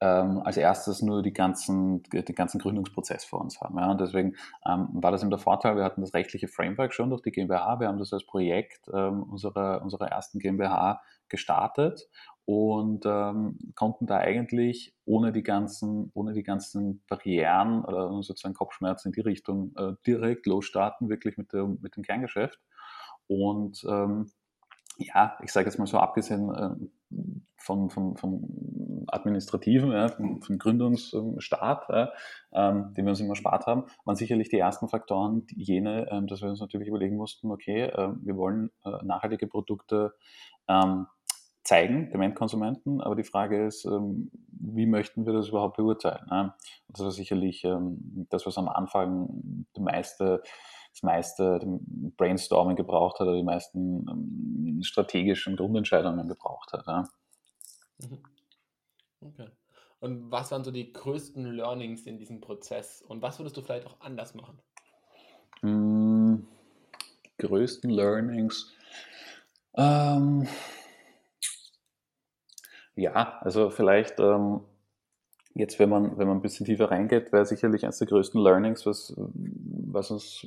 ähm, 0.00 0.40
als 0.44 0.56
erstes 0.56 1.00
nur 1.00 1.22
die 1.22 1.32
ganzen, 1.32 2.02
den 2.02 2.34
ganzen 2.34 2.58
Gründungsprozess 2.58 3.24
vor 3.24 3.40
uns 3.40 3.60
haben. 3.60 3.78
Ja. 3.78 3.90
Und 3.90 4.00
deswegen 4.00 4.36
ähm, 4.66 4.88
war 4.92 5.10
das 5.10 5.22
eben 5.22 5.30
der 5.30 5.38
Vorteil, 5.38 5.76
wir 5.76 5.84
hatten 5.84 6.02
das 6.02 6.12
rechtliche 6.14 6.48
Framework 6.48 6.92
schon 6.92 7.10
durch 7.10 7.22
die 7.22 7.30
GmbH, 7.32 7.80
wir 7.80 7.88
haben 7.88 7.98
das 7.98 8.12
als 8.12 8.26
Projekt 8.26 8.88
ähm, 8.92 9.22
unserer, 9.22 9.82
unserer 9.82 10.08
ersten 10.08 10.38
GmbH 10.38 11.00
gestartet 11.28 12.08
und 12.44 13.04
ähm, 13.06 13.58
konnten 13.74 14.06
da 14.06 14.18
eigentlich 14.18 14.94
ohne 15.04 15.32
die 15.32 15.42
ganzen, 15.42 16.10
ohne 16.14 16.32
die 16.32 16.44
ganzen 16.44 17.02
Barrieren 17.08 17.84
oder 17.84 18.10
sozusagen 18.22 18.54
Kopfschmerzen 18.54 19.08
in 19.08 19.12
die 19.12 19.20
Richtung 19.20 19.72
äh, 19.76 19.94
direkt 20.06 20.46
losstarten, 20.46 21.08
wirklich 21.08 21.38
mit, 21.38 21.52
der, 21.52 21.66
mit 21.66 21.96
dem 21.96 22.04
Kerngeschäft. 22.04 22.60
Und 23.26 23.84
ähm, 23.88 24.30
ja, 24.98 25.36
ich 25.42 25.52
sage 25.52 25.66
jetzt 25.66 25.78
mal 25.78 25.86
so, 25.86 25.98
abgesehen 25.98 26.54
äh, 26.54 27.16
vom, 27.56 27.90
vom, 27.90 28.16
vom 28.16 29.04
administrativen, 29.08 29.92
ja, 29.92 30.08
vom, 30.08 30.40
vom 30.40 30.58
Gründungsstart, 30.58 31.88
ja, 31.88 32.12
ähm, 32.52 32.94
den 32.94 33.04
wir 33.04 33.10
uns 33.10 33.20
immer 33.20 33.36
spart 33.36 33.66
haben, 33.66 33.84
waren 34.04 34.16
sicherlich 34.16 34.48
die 34.48 34.58
ersten 34.58 34.88
Faktoren 34.88 35.46
die 35.46 35.62
jene, 35.62 36.08
ähm, 36.10 36.26
dass 36.26 36.42
wir 36.42 36.48
uns 36.48 36.60
natürlich 36.60 36.88
überlegen 36.88 37.16
mussten, 37.16 37.50
okay, 37.50 37.84
äh, 37.84 38.08
wir 38.22 38.36
wollen 38.36 38.70
äh, 38.84 39.04
nachhaltige 39.04 39.46
Produkte 39.46 40.14
ähm, 40.68 41.06
zeigen, 41.62 42.10
dem 42.10 42.22
Endkonsumenten, 42.22 43.00
aber 43.00 43.16
die 43.16 43.24
Frage 43.24 43.66
ist, 43.66 43.84
ähm, 43.84 44.30
wie 44.48 44.86
möchten 44.86 45.26
wir 45.26 45.32
das 45.32 45.48
überhaupt 45.48 45.76
beurteilen? 45.76 46.52
Das 46.88 47.00
war 47.00 47.10
sicherlich 47.10 47.64
ähm, 47.64 48.26
das, 48.30 48.46
was 48.46 48.56
am 48.56 48.68
Anfang 48.68 49.66
die 49.76 49.80
meiste 49.80 50.42
das 50.96 51.02
meiste 51.02 51.60
Brainstorming 52.16 52.74
gebraucht 52.76 53.20
hat 53.20 53.26
oder 53.26 53.36
die 53.36 53.42
meisten 53.42 54.06
ähm, 54.08 54.82
strategischen 54.82 55.54
Grundentscheidungen 55.56 56.26
gebraucht 56.26 56.72
hat. 56.72 56.86
Ja. 56.86 57.04
Mhm. 57.98 58.22
Okay. 59.20 59.50
Und 60.00 60.30
was 60.30 60.50
waren 60.52 60.64
so 60.64 60.70
die 60.70 60.92
größten 60.92 61.44
Learnings 61.44 62.06
in 62.06 62.18
diesem 62.18 62.40
Prozess 62.40 63.02
und 63.02 63.20
was 63.20 63.38
würdest 63.38 63.56
du 63.56 63.62
vielleicht 63.62 63.86
auch 63.86 64.00
anders 64.00 64.34
machen? 64.34 64.58
Mm, 65.62 66.46
größten 67.38 67.90
Learnings. 67.90 68.72
Ähm, 69.74 70.48
ja, 72.94 73.38
also 73.40 73.68
vielleicht 73.68 74.18
ähm, 74.20 74.62
Jetzt, 75.58 75.78
wenn 75.78 75.88
man, 75.88 76.18
wenn 76.18 76.28
man 76.28 76.36
ein 76.36 76.42
bisschen 76.42 76.66
tiefer 76.66 76.90
reingeht, 76.90 77.32
wäre 77.32 77.46
sicherlich 77.46 77.84
eines 77.84 77.98
der 77.98 78.06
größten 78.06 78.40
Learnings, 78.40 78.84
was, 78.84 79.14
was 79.16 80.10
uns 80.10 80.46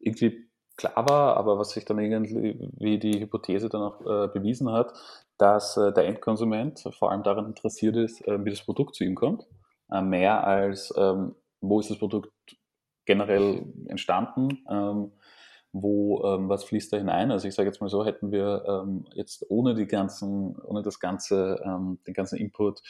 irgendwie 0.00 0.48
klar 0.76 1.08
war, 1.08 1.36
aber 1.36 1.58
was 1.58 1.70
sich 1.70 1.84
dann 1.84 2.00
irgendwie 2.00 2.58
wie 2.78 2.98
die 2.98 3.20
Hypothese 3.20 3.68
dann 3.68 3.82
auch 3.82 4.00
äh, 4.00 4.28
bewiesen 4.28 4.72
hat, 4.72 4.94
dass 5.38 5.76
äh, 5.76 5.92
der 5.92 6.06
Endkonsument 6.06 6.82
vor 6.98 7.12
allem 7.12 7.22
daran 7.22 7.46
interessiert 7.46 7.96
ist, 7.96 8.26
äh, 8.26 8.44
wie 8.44 8.50
das 8.50 8.64
Produkt 8.64 8.96
zu 8.96 9.04
ihm 9.04 9.14
kommt, 9.14 9.46
äh, 9.92 10.02
mehr 10.02 10.44
als 10.44 10.92
ähm, 10.96 11.36
wo 11.60 11.78
ist 11.78 11.90
das 11.90 11.98
Produkt 11.98 12.32
generell 13.04 13.64
entstanden, 13.86 14.64
ähm, 14.68 15.12
wo 15.72 16.22
ähm, 16.24 16.48
was 16.48 16.64
fließt 16.64 16.92
da 16.92 16.98
hinein. 16.98 17.30
Also 17.30 17.48
ich 17.48 17.54
sage 17.54 17.68
jetzt 17.68 17.80
mal 17.80 17.88
so, 17.88 18.04
hätten 18.04 18.30
wir 18.30 18.64
ähm, 18.66 19.06
jetzt 19.14 19.46
ohne 19.48 19.74
die 19.74 19.86
ganzen, 19.86 20.56
ohne 20.60 20.82
das 20.82 21.00
ganze, 21.00 21.60
ähm, 21.64 21.98
den 22.06 22.14
ganzen 22.14 22.38
Input 22.38 22.82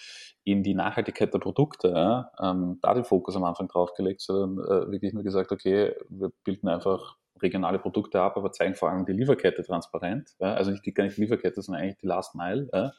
in 0.44 0.62
die 0.62 0.74
Nachhaltigkeit 0.74 1.32
der 1.32 1.38
Produkte, 1.38 2.26
ähm, 2.42 2.78
da 2.82 2.94
den 2.94 3.04
Fokus 3.04 3.36
am 3.36 3.44
Anfang 3.44 3.68
drauf 3.68 3.94
gelegt, 3.94 4.20
sondern 4.20 4.64
äh, 4.64 4.90
wirklich 4.90 5.12
nur 5.12 5.22
gesagt, 5.22 5.52
okay, 5.52 5.94
wir 6.08 6.32
bilden 6.44 6.68
einfach 6.68 7.16
regionale 7.40 7.78
Produkte 7.78 8.20
ab, 8.20 8.36
aber 8.36 8.52
zeigen 8.52 8.74
vor 8.74 8.90
allem 8.90 9.06
die 9.06 9.12
Lieferkette 9.12 9.62
transparent. 9.62 10.30
Ja, 10.40 10.54
also 10.54 10.70
nicht 10.70 10.84
die, 10.84 10.92
gar 10.92 11.04
nicht 11.04 11.16
die 11.16 11.22
Lieferkette, 11.22 11.62
sondern 11.62 11.82
eigentlich 11.82 11.98
die 11.98 12.06
Last 12.06 12.34
Mile. 12.34 12.68
Ja. 12.72 12.92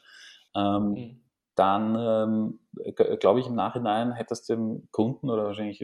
Ähm, 0.54 0.90
mhm 0.90 1.24
dann 1.54 1.96
ähm, 1.96 2.60
glaube 3.20 3.40
ich 3.40 3.46
im 3.46 3.54
Nachhinein 3.54 4.12
hätte 4.12 4.34
es 4.34 4.44
dem 4.44 4.88
Kunden 4.90 5.30
oder 5.30 5.44
wahrscheinlich, 5.44 5.78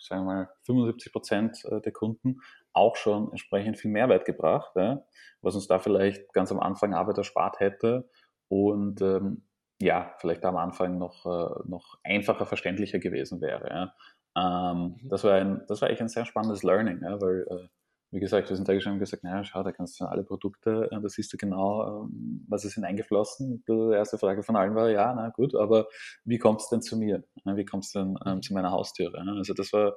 sagen 0.00 0.24
wir 0.24 0.34
mal, 0.34 0.48
75 0.64 1.12
Prozent 1.12 1.64
äh, 1.64 1.80
der 1.80 1.92
Kunden 1.92 2.40
auch 2.76 2.96
schon 2.96 3.30
entsprechend 3.30 3.78
viel 3.78 3.90
Mehrwert 3.90 4.24
gebracht, 4.24 4.72
ja, 4.76 5.02
was 5.42 5.54
uns 5.54 5.66
da 5.66 5.78
vielleicht 5.78 6.32
ganz 6.32 6.52
am 6.52 6.60
Anfang 6.60 6.94
Arbeit 6.94 7.18
erspart 7.18 7.60
hätte 7.60 8.08
und 8.48 9.00
ähm, 9.00 9.42
ja, 9.80 10.14
vielleicht 10.18 10.44
am 10.44 10.56
Anfang 10.56 10.98
noch, 10.98 11.26
äh, 11.26 11.68
noch 11.68 11.98
einfacher 12.02 12.46
verständlicher 12.46 12.98
gewesen 12.98 13.40
wäre. 13.40 13.68
Ja. 13.68 13.94
Ähm, 14.36 14.96
mhm. 15.02 15.08
das, 15.08 15.24
war 15.24 15.34
ein, 15.34 15.62
das 15.68 15.80
war 15.80 15.88
eigentlich 15.88 16.02
ein 16.02 16.08
sehr 16.08 16.26
spannendes 16.26 16.62
Learning, 16.62 17.00
ja, 17.02 17.20
weil 17.20 17.46
äh, 17.48 17.68
wie 18.12 18.20
gesagt, 18.20 18.48
wir 18.48 18.56
sind 18.56 18.68
da 18.68 18.80
schon 18.80 18.92
und 18.92 18.98
gesagt, 18.98 19.24
naja, 19.24 19.42
schau, 19.44 19.62
da 19.62 19.72
kannst 19.72 20.00
du 20.00 20.04
alle 20.04 20.22
Produkte, 20.22 20.88
äh, 20.90 21.00
da 21.00 21.08
siehst 21.08 21.32
du 21.32 21.36
genau, 21.36 22.04
ähm, 22.04 22.44
was 22.48 22.64
ist 22.64 22.74
hineingeflossen. 22.74 23.64
Die 23.68 23.92
erste 23.94 24.18
Frage 24.18 24.42
von 24.42 24.56
allen 24.56 24.74
war, 24.74 24.90
ja, 24.90 25.12
na 25.14 25.30
gut, 25.30 25.54
aber 25.54 25.86
wie 26.24 26.38
kommt 26.38 26.60
es 26.60 26.68
denn 26.68 26.82
zu 26.82 26.96
mir? 26.96 27.24
Wie 27.44 27.64
kommt 27.64 27.84
es 27.84 27.92
denn 27.92 28.16
ähm, 28.24 28.42
zu 28.42 28.54
meiner 28.54 28.70
Haustüre? 28.70 29.18
Also 29.36 29.54
das 29.54 29.72
war, 29.72 29.96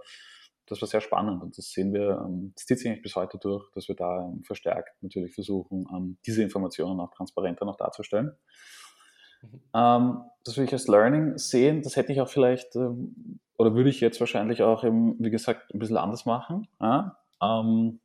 das 0.69 0.81
war 0.81 0.87
sehr 0.87 1.01
spannend 1.01 1.41
und 1.41 1.57
das 1.57 1.71
sehen 1.71 1.93
wir, 1.93 2.23
ähm, 2.25 2.53
das 2.55 2.65
zieht 2.65 2.79
sich 2.79 2.87
eigentlich 2.87 3.03
bis 3.03 3.15
heute 3.15 3.37
durch, 3.37 3.69
dass 3.71 3.87
wir 3.87 3.95
da 3.95 4.29
ähm, 4.29 4.43
verstärkt 4.43 5.01
natürlich 5.01 5.33
versuchen, 5.33 5.87
ähm, 5.93 6.17
diese 6.25 6.43
Informationen 6.43 6.99
auch 6.99 7.11
transparenter 7.11 7.65
noch 7.65 7.77
darzustellen. 7.77 8.31
Mhm. 9.41 10.21
Das 10.43 10.57
würde 10.57 10.65
ich 10.65 10.73
als 10.73 10.87
Learning 10.87 11.37
sehen. 11.37 11.81
Das 11.81 11.95
hätte 11.95 12.11
ich 12.11 12.19
auch 12.19 12.27
vielleicht, 12.27 12.75
oder 12.75 13.73
würde 13.73 13.89
ich 13.89 14.01
jetzt 14.01 14.19
wahrscheinlich 14.19 14.63
auch, 14.63 14.83
eben, 14.83 15.15
wie 15.19 15.29
gesagt, 15.29 15.73
ein 15.73 15.79
bisschen 15.79 15.95
anders 15.95 16.25
machen. 16.25 16.67
Ja? 16.81 17.17
Ähm, 17.41 17.99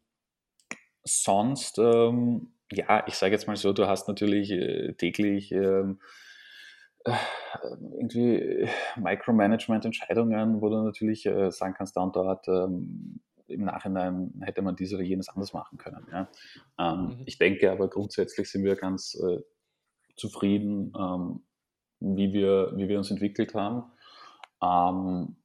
sonst, 1.02 1.78
ähm, 1.78 2.52
ja, 2.73 3.04
ich 3.06 3.16
sage 3.16 3.33
jetzt 3.33 3.47
mal 3.47 3.56
so, 3.56 3.73
du 3.73 3.87
hast 3.87 4.09
natürlich 4.09 4.50
äh, 4.50 4.92
täglich 4.94 5.52
ähm, 5.52 5.99
äh, 6.00 6.04
irgendwie 7.05 8.69
Micromanagement-Entscheidungen, 8.97 10.61
wo 10.61 10.69
du 10.69 10.83
natürlich 10.83 11.27
äh, 11.27 11.51
sagen 11.51 11.75
kannst, 11.77 11.97
da 11.97 12.03
und 12.03 12.17
dort 12.17 12.49
ähm, 12.49 13.21
im 13.47 13.65
Nachhinein 13.65 14.33
hätte 14.43 14.63
man 14.63 14.77
dies 14.77 14.93
oder 14.95 15.03
jenes 15.03 15.29
anders 15.29 15.53
machen 15.53 15.79
können. 15.79 16.07
Ja. 16.11 16.29
Ähm, 16.79 17.07
mhm. 17.07 17.23
Ich 17.27 17.39
denke 17.39 17.71
aber 17.71 17.89
grundsätzlich 17.89 18.51
sind 18.51 18.65
wir 18.65 18.77
ganz 18.77 19.15
äh, 19.15 19.41
zufrieden, 20.17 20.93
ähm, 20.99 21.43
wie, 22.01 22.33
wir, 22.33 22.73
wie 22.77 22.89
wir 22.89 22.99
uns 22.99 23.11
entwickelt 23.11 23.55
haben. 23.55 23.85
Ähm, 24.63 25.37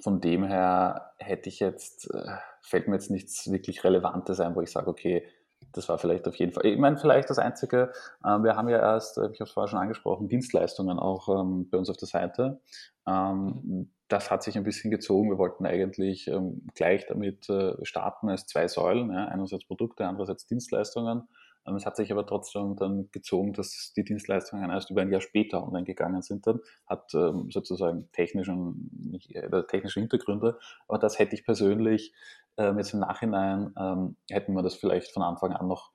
von 0.00 0.20
dem 0.20 0.44
her 0.44 1.12
hätte 1.18 1.48
ich 1.48 1.60
jetzt, 1.60 2.12
äh, 2.12 2.36
fällt 2.62 2.88
mir 2.88 2.94
jetzt 2.94 3.10
nichts 3.10 3.50
wirklich 3.50 3.84
Relevantes 3.84 4.40
ein, 4.40 4.54
wo 4.54 4.60
ich 4.60 4.70
sage, 4.70 4.88
okay, 4.88 5.26
das 5.72 5.88
war 5.88 5.98
vielleicht 5.98 6.26
auf 6.28 6.36
jeden 6.36 6.52
Fall. 6.52 6.66
Ich 6.66 6.78
meine, 6.78 6.96
vielleicht 6.96 7.30
das 7.30 7.38
Einzige, 7.38 7.92
äh, 8.24 8.38
wir 8.38 8.56
haben 8.56 8.68
ja 8.68 8.78
erst, 8.78 9.18
äh, 9.18 9.30
ich 9.32 9.40
habe 9.40 9.44
es 9.44 9.52
vorher 9.52 9.68
schon 9.68 9.78
angesprochen, 9.78 10.28
Dienstleistungen 10.28 10.98
auch 10.98 11.28
ähm, 11.28 11.68
bei 11.70 11.78
uns 11.78 11.90
auf 11.90 11.96
der 11.96 12.08
Seite. 12.08 12.60
Ähm, 13.06 13.90
das 14.08 14.30
hat 14.30 14.42
sich 14.42 14.56
ein 14.56 14.64
bisschen 14.64 14.90
gezogen. 14.90 15.30
Wir 15.30 15.38
wollten 15.38 15.66
eigentlich 15.66 16.28
ähm, 16.28 16.66
gleich 16.74 17.06
damit 17.06 17.48
äh, 17.48 17.74
starten 17.84 18.28
als 18.28 18.46
zwei 18.46 18.68
Säulen, 18.68 19.10
einerseits 19.10 19.64
Produkte, 19.64 20.06
andererseits 20.06 20.46
Dienstleistungen. 20.46 21.26
Ähm, 21.66 21.76
es 21.76 21.86
hat 21.86 21.96
sich 21.96 22.12
aber 22.12 22.26
trotzdem 22.26 22.76
dann 22.76 23.10
gezogen, 23.10 23.52
dass 23.52 23.92
die 23.96 24.04
Dienstleistungen 24.04 24.70
erst 24.70 24.90
über 24.90 25.02
ein 25.02 25.10
Jahr 25.10 25.20
später 25.20 25.64
online 25.64 25.84
gegangen 25.84 26.22
sind 26.22 26.46
dann, 26.46 26.60
hat 26.86 27.12
ähm, 27.14 27.50
sozusagen 27.50 28.10
technischen, 28.12 29.18
äh, 29.30 29.62
technische 29.64 30.00
Hintergründe, 30.00 30.58
aber 30.88 30.98
das 30.98 31.18
hätte 31.18 31.34
ich 31.34 31.44
persönlich 31.44 32.12
ähm, 32.56 32.78
jetzt 32.78 32.94
im 32.94 33.00
Nachhinein, 33.00 33.72
ähm, 33.78 34.16
hätten 34.30 34.54
wir 34.54 34.62
das 34.62 34.74
vielleicht 34.74 35.12
von 35.12 35.22
Anfang 35.22 35.52
an 35.52 35.68
noch 35.68 35.92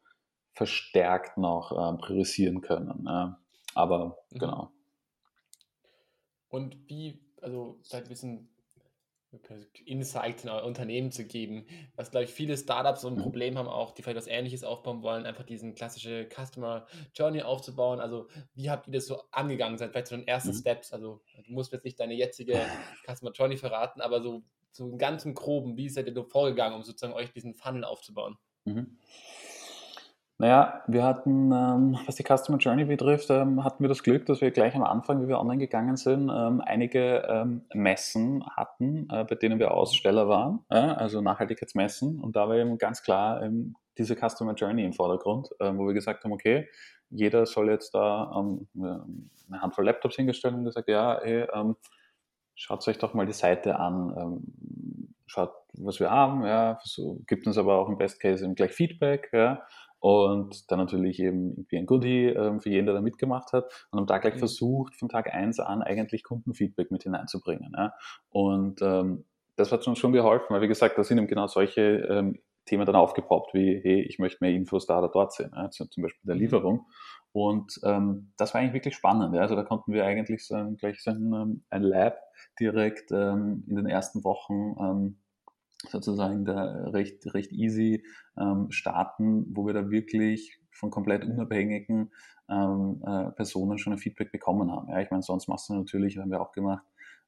verstärkt 0.53 1.37
noch 1.37 1.71
ähm, 1.71 1.97
priorisieren 1.99 2.61
können. 2.61 3.05
Ja. 3.05 3.39
Aber 3.75 4.17
mhm. 4.31 4.39
genau. 4.39 4.71
Und 6.49 6.77
wie, 6.89 7.21
also 7.41 7.79
vielleicht 7.83 8.05
ein 8.05 8.09
bisschen 8.09 8.49
Insights 9.85 10.43
in 10.43 10.49
euer 10.49 10.63
Unternehmen 10.63 11.11
zu 11.11 11.23
geben. 11.23 11.67
Was, 11.95 12.09
glaube 12.09 12.23
ich, 12.23 12.31
viele 12.31 12.57
Startups 12.57 13.01
so 13.01 13.07
ein 13.07 13.15
mhm. 13.15 13.21
Problem 13.21 13.57
haben 13.57 13.67
auch, 13.67 13.91
die 13.91 14.01
vielleicht 14.01 14.17
was 14.17 14.27
Ähnliches 14.27 14.63
aufbauen 14.63 15.03
wollen, 15.03 15.27
einfach 15.27 15.43
diesen 15.43 15.75
klassische 15.75 16.27
Customer 16.27 16.87
Journey 17.13 17.43
aufzubauen. 17.43 17.99
Also, 17.99 18.27
wie 18.55 18.71
habt 18.71 18.87
ihr 18.87 18.93
das 18.93 19.05
so 19.05 19.21
angegangen? 19.31 19.77
Seid 19.77 19.91
vielleicht 19.91 20.07
so 20.07 20.15
den 20.15 20.27
ersten 20.27 20.49
mhm. 20.49 20.55
Steps? 20.55 20.91
Also, 20.91 21.21
du 21.45 21.53
musst 21.53 21.71
jetzt 21.71 21.85
nicht 21.85 21.99
deine 21.99 22.15
jetzige 22.15 22.53
Customer 23.07 23.31
Journey 23.31 23.57
verraten, 23.57 24.01
aber 24.01 24.21
so, 24.21 24.41
so 24.71 24.85
einen 24.85 24.97
ganzen 24.97 25.33
Groben, 25.33 25.77
wie 25.77 25.89
seid 25.89 26.07
ihr 26.07 26.13
so 26.13 26.23
vorgegangen, 26.23 26.75
um 26.75 26.83
sozusagen 26.83 27.13
euch 27.13 27.31
diesen 27.31 27.55
Funnel 27.55 27.83
aufzubauen? 27.83 28.37
Mhm. 28.65 28.97
Naja, 30.41 30.83
wir 30.87 31.03
hatten, 31.03 31.51
ähm, 31.51 31.99
was 32.05 32.15
die 32.15 32.23
Customer 32.23 32.57
Journey 32.57 32.85
betrifft, 32.85 33.29
ähm, 33.29 33.61
hatten 33.65 33.83
wir 33.83 33.89
das 33.89 34.03
Glück, 34.03 34.25
dass 34.25 34.39
wir 34.39 34.51
gleich 34.51 34.73
am 34.73 34.85
Anfang, 34.85 35.21
wie 35.21 35.27
wir 35.27 35.37
online 35.37 35.57
gegangen 35.57 35.97
sind, 35.97 36.31
ähm, 36.33 36.61
einige 36.65 37.27
ähm, 37.27 37.63
Messen 37.73 38.45
hatten, 38.55 39.09
äh, 39.11 39.25
bei 39.25 39.35
denen 39.35 39.59
wir 39.59 39.71
Aussteller 39.71 40.29
waren, 40.29 40.63
äh, 40.69 40.77
also 40.77 41.19
Nachhaltigkeitsmessen. 41.19 42.21
Und 42.21 42.37
da 42.37 42.47
war 42.47 42.55
eben 42.55 42.77
ganz 42.77 43.03
klar 43.03 43.43
ähm, 43.43 43.75
diese 43.97 44.15
Customer 44.15 44.53
Journey 44.53 44.85
im 44.85 44.93
Vordergrund, 44.93 45.49
äh, 45.59 45.73
wo 45.75 45.85
wir 45.87 45.93
gesagt 45.93 46.23
haben, 46.23 46.31
okay, 46.31 46.69
jeder 47.09 47.45
soll 47.45 47.69
jetzt 47.69 47.93
da 47.93 48.31
ähm, 48.33 48.69
eine 48.77 49.61
Handvoll 49.61 49.83
Laptops 49.83 50.15
hingestellt 50.15 50.53
und 50.53 50.63
gesagt, 50.63 50.87
ja, 50.87 51.19
hey, 51.21 51.47
schaut 52.59 52.87
euch 52.87 52.97
doch 52.97 53.13
mal 53.13 53.25
die 53.25 53.33
Seite 53.33 53.79
an, 53.79 54.43
schaut, 55.25 55.53
was 55.73 55.99
wir 55.99 56.11
haben, 56.11 56.45
ja, 56.45 56.79
so, 56.83 57.21
gibt 57.25 57.47
uns 57.47 57.57
aber 57.57 57.77
auch 57.77 57.87
im 57.87 57.97
Best 57.97 58.19
Case 58.19 58.43
eben 58.43 58.55
gleich 58.55 58.71
Feedback, 58.71 59.29
ja, 59.31 59.63
und 59.99 60.71
dann 60.71 60.79
natürlich 60.79 61.19
eben 61.19 61.51
irgendwie 61.51 61.77
ein 61.77 61.85
Goodie 61.85 62.25
ähm, 62.27 62.61
für 62.61 62.69
jeden, 62.69 62.85
der 62.85 62.95
da 62.95 63.01
mitgemacht 63.01 63.51
hat 63.51 63.65
und 63.91 63.99
haben 63.99 64.07
da 64.07 64.17
gleich 64.17 64.35
mhm. 64.35 64.39
versucht, 64.39 64.95
von 64.95 65.09
Tag 65.09 65.33
1 65.33 65.59
an 65.59 65.81
eigentlich 65.81 66.23
Kundenfeedback 66.23 66.89
mit 66.89 67.03
hineinzubringen. 67.03 67.73
Ja. 67.77 67.93
Und 68.29 68.81
ähm, 68.81 69.25
das 69.57 69.73
hat 69.73 69.85
uns 69.87 69.99
schon 69.99 70.13
geholfen, 70.13 70.53
weil 70.53 70.61
wie 70.61 70.69
gesagt, 70.69 70.97
da 70.97 71.03
sind 71.03 71.17
eben 71.17 71.27
genau 71.27 71.47
solche 71.47 71.81
ähm, 71.81 72.39
Themen 72.65 72.85
dann 72.85 72.95
aufgepoppt, 72.95 73.53
wie, 73.53 73.81
hey, 73.83 74.01
ich 74.01 74.19
möchte 74.19 74.37
mehr 74.41 74.51
Infos 74.51 74.85
da 74.85 74.99
oder 74.99 75.09
dort 75.09 75.33
sehen, 75.33 75.51
ja, 75.53 75.69
zum 75.69 75.87
Beispiel 75.97 76.21
der 76.23 76.35
mhm. 76.35 76.41
Lieferung. 76.41 76.85
Und 77.31 77.79
ähm, 77.83 78.31
das 78.37 78.53
war 78.53 78.61
eigentlich 78.61 78.73
wirklich 78.73 78.95
spannend. 78.95 79.35
Ja. 79.35 79.41
Also 79.41 79.55
da 79.55 79.63
konnten 79.63 79.93
wir 79.93 80.05
eigentlich 80.05 80.45
so 80.45 80.55
ein, 80.55 80.77
gleich 80.77 81.01
so 81.01 81.11
ein, 81.11 81.33
ähm, 81.33 81.63
ein 81.69 81.83
Lab 81.83 82.17
direkt 82.59 83.11
ähm, 83.11 83.63
in 83.67 83.75
den 83.75 83.85
ersten 83.85 84.23
Wochen 84.23 84.75
ähm, 84.79 85.17
sozusagen 85.87 86.45
da 86.45 86.89
recht, 86.89 87.33
recht 87.33 87.51
easy 87.51 88.03
ähm, 88.37 88.71
starten, 88.71 89.45
wo 89.55 89.65
wir 89.65 89.73
da 89.73 89.89
wirklich 89.89 90.59
von 90.71 90.89
komplett 90.89 91.23
unabhängigen 91.23 92.11
ähm, 92.49 93.01
äh, 93.05 93.31
Personen 93.31 93.77
schon 93.77 93.93
ein 93.93 93.99
Feedback 93.99 94.31
bekommen 94.31 94.71
haben. 94.71 94.89
Ja, 94.89 94.99
ich 94.99 95.11
meine, 95.11 95.23
sonst 95.23 95.47
machst 95.47 95.69
du 95.69 95.75
natürlich, 95.75 96.17
haben 96.17 96.31
wir 96.31 96.41
auch 96.41 96.51
gemacht, 96.51 96.85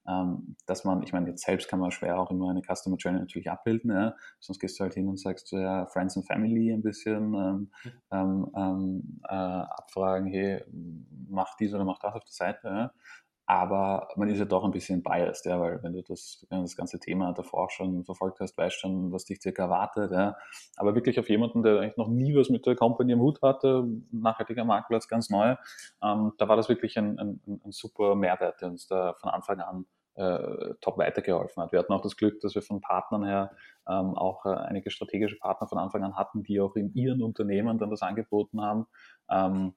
ähm, 0.07 0.55
dass 0.65 0.83
man, 0.83 1.03
ich 1.03 1.13
meine, 1.13 1.29
jetzt 1.29 1.43
selbst 1.43 1.67
kann 1.69 1.79
man 1.79 1.91
schwer 1.91 2.19
auch 2.19 2.31
immer 2.31 2.49
eine 2.49 2.61
Customer 2.61 2.97
Journey 2.97 3.19
natürlich 3.19 3.49
abbilden, 3.49 3.91
ja? 3.91 4.15
sonst 4.39 4.59
gehst 4.59 4.79
du 4.79 4.83
halt 4.83 4.93
hin 4.93 5.07
und 5.07 5.19
sagst, 5.19 5.51
ja, 5.51 5.85
Friends 5.87 6.17
and 6.17 6.25
Family 6.25 6.71
ein 6.71 6.81
bisschen 6.81 7.33
ähm, 7.33 7.71
mhm. 8.11 8.51
ähm, 8.55 9.21
äh, 9.27 9.33
abfragen, 9.33 10.27
hey, 10.27 10.63
mach 11.29 11.55
dies 11.57 11.73
oder 11.73 11.85
mach 11.85 11.99
das 11.99 12.15
auf 12.15 12.23
der 12.23 12.33
Seite. 12.33 12.67
Ja? 12.67 12.91
Aber 13.51 14.07
man 14.15 14.29
ist 14.29 14.39
ja 14.39 14.45
doch 14.45 14.63
ein 14.63 14.71
bisschen 14.71 15.03
biased, 15.03 15.45
ja, 15.45 15.59
weil 15.59 15.83
wenn 15.83 15.91
du 15.91 16.01
das, 16.01 16.47
wenn 16.49 16.61
das 16.61 16.77
ganze 16.77 17.01
Thema 17.01 17.33
davor 17.33 17.69
schon 17.69 18.05
verfolgt 18.05 18.39
hast, 18.39 18.57
weißt 18.57 18.79
schon, 18.79 19.11
was 19.11 19.25
dich 19.25 19.41
circa 19.41 19.63
erwartet. 19.63 20.09
Ja. 20.13 20.37
Aber 20.77 20.95
wirklich 20.95 21.19
auf 21.19 21.27
jemanden, 21.27 21.61
der 21.61 21.81
eigentlich 21.81 21.97
noch 21.97 22.07
nie 22.07 22.33
was 22.33 22.49
mit 22.49 22.65
der 22.65 22.77
Company 22.77 23.11
im 23.11 23.19
Hut 23.19 23.41
hatte, 23.41 23.83
nachhaltiger 24.13 24.63
Marktplatz, 24.63 25.09
ganz 25.09 25.29
neu, 25.29 25.57
ähm, 26.01 26.31
da 26.37 26.47
war 26.47 26.55
das 26.55 26.69
wirklich 26.69 26.97
ein, 26.97 27.19
ein, 27.19 27.41
ein, 27.45 27.71
super 27.73 28.15
Mehrwert, 28.15 28.61
der 28.61 28.69
uns 28.69 28.87
da 28.87 29.15
von 29.19 29.29
Anfang 29.29 29.59
an 29.59 29.85
äh, 30.15 30.75
top 30.79 30.97
weitergeholfen 30.97 31.61
hat. 31.61 31.73
Wir 31.73 31.79
hatten 31.79 31.91
auch 31.91 32.01
das 32.01 32.15
Glück, 32.15 32.39
dass 32.39 32.55
wir 32.55 32.61
von 32.61 32.79
Partnern 32.79 33.25
her 33.25 33.51
ähm, 33.85 34.15
auch 34.15 34.45
äh, 34.45 34.55
einige 34.55 34.91
strategische 34.91 35.37
Partner 35.37 35.67
von 35.67 35.77
Anfang 35.77 36.05
an 36.05 36.15
hatten, 36.15 36.43
die 36.43 36.61
auch 36.61 36.77
in 36.77 36.93
ihren 36.93 37.21
Unternehmen 37.21 37.79
dann 37.79 37.89
das 37.89 38.01
angeboten 38.01 38.61
haben. 38.61 38.85
Ähm, 39.29 39.73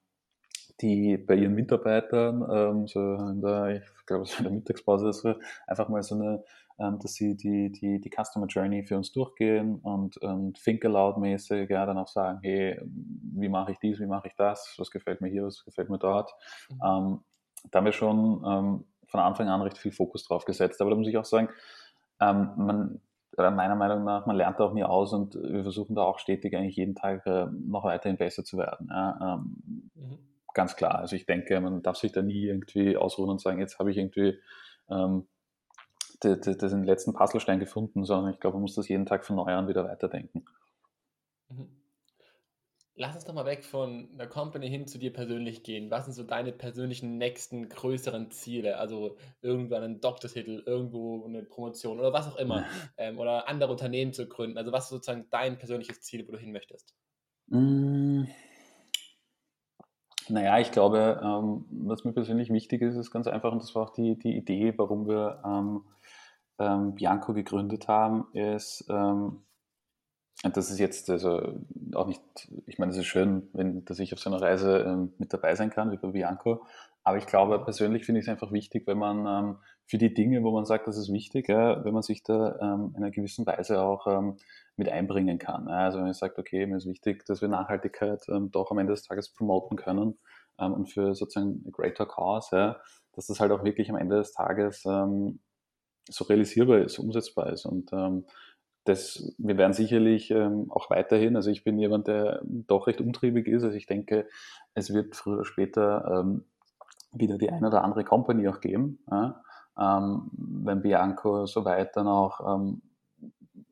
die 0.80 1.16
bei 1.16 1.34
ihren 1.34 1.54
Mitarbeitern, 1.54 2.46
ähm, 2.50 2.86
so 2.86 3.00
in 3.00 3.40
der, 3.40 3.82
ich 3.82 4.06
glaube, 4.06 4.26
so 4.26 4.38
in 4.38 4.44
der 4.44 4.52
Mittagspause 4.52 5.12
so, 5.12 5.34
einfach 5.66 5.88
mal 5.88 6.02
so 6.02 6.14
eine, 6.14 6.44
ähm, 6.78 6.98
dass 6.98 7.14
sie 7.14 7.36
die, 7.36 7.70
die, 7.70 8.00
die 8.00 8.10
Customer 8.10 8.46
Journey 8.46 8.84
für 8.84 8.96
uns 8.96 9.12
durchgehen 9.12 9.76
und, 9.76 10.16
und 10.18 10.62
Think 10.62 10.84
Aloud 10.84 11.18
mäßig, 11.18 11.70
ja, 11.70 11.86
dann 11.86 11.98
auch 11.98 12.08
sagen, 12.08 12.40
hey, 12.42 12.80
wie 12.82 13.48
mache 13.48 13.72
ich 13.72 13.78
dies, 13.78 14.00
wie 14.00 14.06
mache 14.06 14.28
ich 14.28 14.34
das, 14.36 14.74
was 14.78 14.90
gefällt 14.90 15.20
mir 15.20 15.28
hier, 15.28 15.44
was 15.44 15.64
gefällt 15.64 15.90
mir 15.90 15.98
dort. 15.98 16.32
Mhm. 16.70 16.80
Ähm, 16.84 17.20
da 17.70 17.78
haben 17.78 17.84
wir 17.84 17.92
schon 17.92 18.42
ähm, 18.46 18.84
von 19.06 19.20
Anfang 19.20 19.48
an 19.48 19.62
recht 19.62 19.78
viel 19.78 19.92
Fokus 19.92 20.24
drauf 20.24 20.44
gesetzt. 20.44 20.80
Aber 20.80 20.90
da 20.90 20.96
muss 20.96 21.08
ich 21.08 21.16
auch 21.16 21.24
sagen, 21.24 21.48
ähm, 22.20 22.50
man, 22.56 23.00
meiner 23.36 23.76
Meinung 23.76 24.04
nach, 24.04 24.26
man 24.26 24.36
lernt 24.36 24.60
auch 24.60 24.72
nie 24.72 24.84
aus 24.84 25.12
und 25.12 25.34
wir 25.34 25.62
versuchen 25.62 25.94
da 25.94 26.02
auch 26.02 26.18
stetig 26.18 26.56
eigentlich 26.56 26.76
jeden 26.76 26.94
Tag 26.94 27.26
äh, 27.26 27.46
noch 27.46 27.84
weiterhin 27.84 28.16
besser 28.16 28.44
zu 28.44 28.58
werden. 28.58 28.88
Ja, 28.90 29.36
ähm, 29.36 29.92
mhm. 29.94 30.18
Ganz 30.54 30.76
klar. 30.76 30.94
Also 30.94 31.16
ich 31.16 31.26
denke, 31.26 31.60
man 31.60 31.82
darf 31.82 31.96
sich 31.96 32.12
da 32.12 32.22
nie 32.22 32.46
irgendwie 32.46 32.96
ausruhen 32.96 33.30
und 33.30 33.40
sagen, 33.40 33.58
jetzt 33.58 33.78
habe 33.78 33.90
ich 33.90 33.98
irgendwie 33.98 34.38
ähm, 34.88 35.26
den 36.22 36.84
letzten 36.84 37.12
Puzzlestein 37.12 37.58
gefunden, 37.58 38.04
sondern 38.04 38.32
ich 38.32 38.40
glaube, 38.40 38.54
man 38.54 38.62
muss 38.62 38.76
das 38.76 38.88
jeden 38.88 39.04
Tag 39.04 39.26
von 39.26 39.36
neu 39.36 39.52
an 39.52 39.68
wieder 39.68 39.84
weiterdenken. 39.84 40.44
Mhm. 41.48 41.68
Lass 42.96 43.16
uns 43.16 43.24
doch 43.24 43.34
mal 43.34 43.44
weg 43.44 43.64
von 43.64 44.16
der 44.16 44.28
Company 44.28 44.68
hin 44.68 44.86
zu 44.86 44.98
dir 44.98 45.12
persönlich 45.12 45.64
gehen. 45.64 45.90
Was 45.90 46.04
sind 46.04 46.14
so 46.14 46.22
deine 46.22 46.52
persönlichen 46.52 47.18
nächsten 47.18 47.68
größeren 47.68 48.30
Ziele? 48.30 48.78
Also 48.78 49.16
irgendwann 49.42 49.82
einen 49.82 50.00
Doktortitel, 50.00 50.62
irgendwo 50.64 51.24
eine 51.24 51.42
Promotion 51.42 51.98
oder 51.98 52.12
was 52.12 52.28
auch 52.28 52.36
immer. 52.36 52.64
ähm, 52.96 53.18
oder 53.18 53.48
andere 53.48 53.72
Unternehmen 53.72 54.12
zu 54.12 54.28
gründen. 54.28 54.58
Also 54.58 54.70
was 54.70 54.84
ist 54.84 54.90
sozusagen 54.90 55.26
dein 55.30 55.58
persönliches 55.58 56.02
Ziel, 56.02 56.28
wo 56.28 56.32
du 56.32 56.38
hin 56.38 56.52
möchtest? 56.52 56.94
Mm. 57.48 58.03
Naja, 60.28 60.58
ich 60.58 60.70
glaube, 60.72 61.20
ähm, 61.22 61.66
was 61.70 62.04
mir 62.04 62.12
persönlich 62.12 62.50
wichtig 62.50 62.82
ist, 62.82 62.96
ist 62.96 63.10
ganz 63.10 63.26
einfach, 63.26 63.52
und 63.52 63.62
das 63.62 63.74
war 63.74 63.82
auch 63.84 63.90
die, 63.90 64.18
die 64.18 64.36
Idee, 64.36 64.74
warum 64.76 65.06
wir 65.06 65.42
ähm, 65.44 65.84
ähm, 66.58 66.94
Bianco 66.94 67.34
gegründet 67.34 67.88
haben, 67.88 68.26
ist, 68.32 68.86
ähm, 68.88 69.42
das 70.52 70.70
ist 70.70 70.78
jetzt 70.78 71.08
also 71.10 71.54
auch 71.94 72.06
nicht, 72.06 72.20
ich 72.66 72.78
meine, 72.78 72.92
es 72.92 72.98
ist 72.98 73.06
schön, 73.06 73.48
wenn, 73.52 73.84
dass 73.84 73.98
ich 73.98 74.12
auf 74.12 74.18
so 74.18 74.30
einer 74.30 74.42
Reise 74.42 74.78
ähm, 74.86 75.14
mit 75.18 75.32
dabei 75.32 75.54
sein 75.54 75.70
kann, 75.70 75.90
wie 75.90 75.96
bei 75.96 76.08
Bianco. 76.08 76.66
Aber 77.02 77.18
ich 77.18 77.26
glaube, 77.26 77.58
persönlich 77.62 78.04
finde 78.04 78.20
ich 78.20 78.26
es 78.26 78.30
einfach 78.30 78.52
wichtig, 78.52 78.86
wenn 78.86 78.98
man 78.98 79.26
ähm, 79.26 79.56
für 79.86 79.98
die 79.98 80.12
Dinge, 80.12 80.42
wo 80.42 80.50
man 80.50 80.64
sagt, 80.64 80.86
das 80.86 80.96
ist 80.96 81.12
wichtig, 81.12 81.48
ja, 81.48 81.84
wenn 81.84 81.92
man 81.92 82.02
sich 82.02 82.22
da 82.22 82.58
ähm, 82.60 82.94
in 82.96 83.02
einer 83.02 83.10
gewissen 83.10 83.46
Weise 83.46 83.82
auch 83.82 84.06
ähm, 84.06 84.36
mit 84.76 84.88
einbringen 84.88 85.38
kann. 85.38 85.66
Ja. 85.68 85.84
Also 85.84 85.98
wenn 85.98 86.04
man 86.04 86.14
sagt, 86.14 86.38
okay, 86.38 86.66
mir 86.66 86.76
ist 86.76 86.86
wichtig, 86.86 87.24
dass 87.26 87.42
wir 87.42 87.48
Nachhaltigkeit 87.48 88.22
ähm, 88.28 88.50
doch 88.50 88.70
am 88.70 88.78
Ende 88.78 88.92
des 88.92 89.02
Tages 89.02 89.30
promoten 89.32 89.76
können 89.76 90.18
ähm, 90.58 90.72
und 90.72 90.86
für 90.90 91.14
sozusagen 91.14 91.64
a 91.66 91.70
greater 91.70 92.06
cause, 92.06 92.56
ja, 92.56 92.80
dass 93.12 93.26
das 93.26 93.38
halt 93.38 93.52
auch 93.52 93.64
wirklich 93.64 93.90
am 93.90 93.96
Ende 93.96 94.16
des 94.16 94.32
Tages 94.32 94.82
so 94.82 96.24
realisierbar 96.24 96.78
ist, 96.78 96.98
umsetzbar 96.98 97.52
ist. 97.52 97.64
Und 97.64 97.92
das, 98.84 99.34
wir 99.38 99.56
werden 99.56 99.72
sicherlich 99.72 100.30
ähm, 100.30 100.70
auch 100.70 100.90
weiterhin, 100.90 101.36
also 101.36 101.50
ich 101.50 101.64
bin 101.64 101.78
jemand, 101.78 102.06
der 102.06 102.42
doch 102.44 102.86
recht 102.86 103.00
umtriebig 103.00 103.46
ist, 103.46 103.64
also 103.64 103.76
ich 103.76 103.86
denke, 103.86 104.28
es 104.74 104.92
wird 104.92 105.16
früher 105.16 105.36
oder 105.36 105.44
später 105.44 106.20
ähm, 106.20 106.44
wieder 107.12 107.38
die 107.38 107.50
eine 107.50 107.66
oder 107.66 107.82
andere 107.82 108.04
Company 108.04 108.46
auch 108.48 108.60
geben, 108.60 108.98
ja? 109.10 109.42
ähm, 109.78 110.30
wenn 110.32 110.82
Bianco 110.82 111.46
so 111.46 111.64
weit 111.64 111.96
dann 111.96 112.06
auch 112.06 112.40
ähm, 112.54 112.82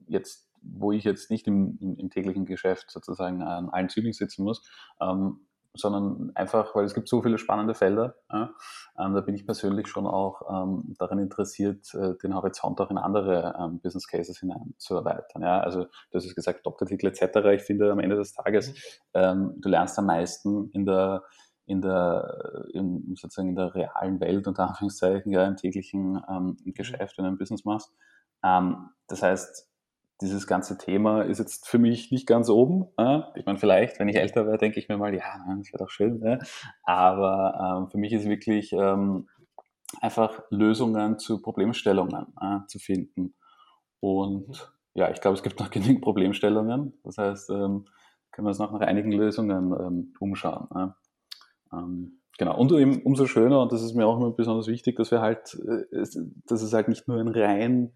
jetzt, 0.07 0.49
wo 0.63 0.93
ich 0.93 1.05
jetzt 1.05 1.31
nicht 1.31 1.47
im, 1.47 1.79
im, 1.81 2.11
täglichen 2.11 2.47
Geschäft 2.47 2.91
sozusagen 2.91 3.43
an 3.43 3.69
allen 3.69 3.89
Zügeln 3.89 4.13
sitzen 4.13 4.45
muss, 4.45 4.69
ähm, 5.01 5.41
sondern 5.75 6.33
einfach, 6.35 6.75
weil 6.75 6.85
es 6.85 6.95
gibt 6.95 7.09
so 7.09 7.23
viele 7.23 7.39
spannende 7.39 7.75
Felder. 7.75 8.17
Ja, 8.31 8.51
ähm, 8.99 9.15
da 9.15 9.21
bin 9.21 9.35
ich 9.35 9.47
persönlich 9.47 9.89
schon 9.89 10.07
auch 10.07 10.43
ähm, 10.51 10.95
daran 10.99 11.19
interessiert, 11.19 11.95
äh, 11.95 12.15
den 12.23 12.35
Horizont 12.35 12.81
auch 12.81 12.91
in 12.91 12.99
andere 12.99 13.55
ähm, 13.59 13.81
Business 13.81 14.07
Cases 14.07 14.39
hinein 14.39 14.75
zu 14.77 14.95
erweitern. 14.97 15.43
Ja, 15.43 15.61
also 15.61 15.85
du 15.85 16.15
hast 16.15 16.35
gesagt, 16.35 16.67
Doktortitel 16.67 17.07
etc. 17.07 17.37
Ich 17.55 17.63
finde 17.63 17.91
am 17.91 18.01
Ende 18.01 18.17
des 18.17 18.35
Tages, 18.35 18.71
mhm. 18.71 18.75
ähm, 19.15 19.55
du 19.59 19.69
lernst 19.69 19.99
am 19.99 20.07
meisten 20.07 20.71
in 20.71 20.85
der 20.85 21.23
in 21.65 21.81
der, 21.81 22.67
in, 22.73 23.15
sozusagen 23.15 23.51
in 23.51 23.55
der 23.55 23.73
realen 23.73 24.21
Welt, 24.21 24.49
unter 24.49 24.69
Anführungszeichen, 24.69 25.31
ja, 25.31 25.47
im 25.47 25.57
täglichen 25.57 26.21
ähm, 26.29 26.57
mhm. 26.65 26.75
Geschäft, 26.75 27.17
wenn 27.17 27.25
du 27.25 27.31
ein 27.31 27.39
Business 27.39 27.65
machst. 27.65 27.93
Ähm, 28.45 28.91
das 29.07 29.23
heißt, 29.23 29.72
dieses 30.23 30.47
ganze 30.47 30.79
Thema 30.79 31.23
ist 31.23 31.39
jetzt 31.39 31.69
für 31.69 31.79
mich 31.79 32.11
nicht 32.11 32.27
ganz 32.27 32.49
oben. 32.49 32.87
Ich 33.35 33.45
meine, 33.47 33.59
vielleicht, 33.59 33.99
wenn 33.99 34.09
ich 34.09 34.17
älter 34.17 34.47
wäre, 34.47 34.59
denke 34.59 34.79
ich 34.79 34.89
mir 34.89 34.97
mal, 34.97 35.15
ja, 35.15 35.45
das 35.59 35.73
wäre 35.73 35.85
doch 35.85 35.91
schön. 35.91 36.21
Ne? 36.21 36.39
Aber 36.85 37.83
ähm, 37.83 37.91
für 37.91 37.99
mich 37.99 38.13
ist 38.13 38.29
wirklich 38.29 38.73
ähm, 38.73 39.29
einfach 40.01 40.43
Lösungen 40.51 41.19
zu 41.19 41.43
Problemstellungen 41.43 42.27
zu 42.67 42.79
finden. 42.79 43.35
Und 44.01 44.49
mhm. 44.49 44.55
ja, 44.95 45.11
ich 45.11 45.21
glaube, 45.21 45.37
es 45.37 45.43
gibt 45.43 45.61
noch 45.61 45.71
genügend 45.73 46.03
Problemstellungen. 46.03 46.95
Das 47.05 47.19
heißt, 47.19 47.51
ähm, 47.51 47.85
können 48.31 48.47
wir 48.47 48.51
uns 48.51 48.59
noch 48.59 48.73
nach 48.73 48.81
einigen 48.81 49.13
Lösungen 49.13 50.15
umschauen. 50.19 50.95
Genau. 52.39 52.57
Und 52.57 52.73
eben, 52.73 53.03
umso 53.03 53.27
schöner, 53.27 53.61
und 53.61 53.73
das 53.73 53.83
ist 53.83 53.95
mir 53.95 54.07
auch 54.07 54.17
immer 54.17 54.31
besonders 54.31 54.67
wichtig, 54.67 54.97
dass 54.97 55.11
wir 55.11 55.21
halt, 55.21 55.55
äh, 55.67 56.05
dass 56.47 56.63
es 56.63 56.73
halt 56.73 56.89
nicht 56.89 57.07
nur 57.07 57.19
ein 57.19 57.29
rein 57.29 57.93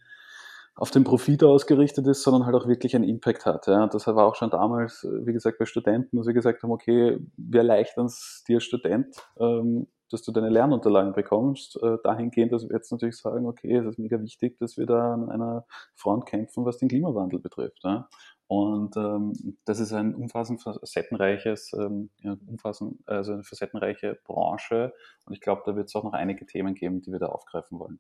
auf 0.77 0.91
den 0.91 1.05
Profit 1.05 1.43
ausgerichtet 1.43 2.07
ist, 2.07 2.23
sondern 2.23 2.45
halt 2.45 2.55
auch 2.55 2.69
wirklich 2.69 2.95
einen 2.95 3.09
Impact 3.09 3.47
hat. 3.47 3.67
Ja. 3.67 3.87
Das 3.87 4.07
war 4.07 4.27
auch 4.27 4.35
schon 4.35 4.51
damals, 4.51 5.07
wie 5.25 5.33
gesagt, 5.33 5.59
bei 5.59 5.65
Studenten, 5.65 6.19
dass 6.19 6.27
wir 6.27 6.35
gesagt 6.35 6.62
haben, 6.62 6.71
okay, 6.71 7.19
wir 7.37 7.61
erleichtern 7.61 8.07
es 8.07 8.45
dir 8.47 8.61
Student, 8.61 9.17
ähm, 9.41 9.87
dass 10.11 10.23
du 10.23 10.33
deine 10.33 10.51
Lernunterlagen 10.51 11.15
bekommst. 11.15 11.83
Äh, 11.83 11.97
dahingehend, 12.05 12.53
dass 12.53 12.69
wir 12.69 12.77
jetzt 12.77 12.93
natürlich 12.93 13.17
sagen, 13.17 13.47
okay, 13.47 13.77
es 13.77 13.87
ist 13.87 13.99
mega 13.99 14.21
wichtig, 14.21 14.59
dass 14.59 14.77
wir 14.77 14.85
da 14.85 15.15
an 15.15 15.31
einer 15.31 15.65
Front 15.95 16.27
kämpfen, 16.27 16.67
was 16.67 16.77
den 16.77 16.91
Klimawandel 16.91 17.41
betrifft. 17.41 17.81
Ja. 17.83 18.09
Und 18.47 18.97
ähm, 18.99 19.33
das 19.65 19.81
ist 19.81 19.95
ein 19.95 20.15
umfassend 20.15 20.62
facettenreiches, 20.62 21.73
ähm, 21.73 22.11
umfassend, 22.47 22.99
also 23.07 23.33
eine 23.33 23.45
facettenreiche 23.45 24.19
Branche. 24.25 24.93
Und 25.25 25.33
ich 25.33 25.41
glaube, 25.41 25.62
da 25.65 25.75
wird 25.75 25.89
es 25.89 25.97
auch 25.97 26.05
noch 26.05 26.12
einige 26.12 26.45
Themen 26.45 26.75
geben, 26.75 27.01
die 27.01 27.11
wir 27.11 27.19
da 27.19 27.27
aufgreifen 27.27 27.81
wollen. 27.81 27.99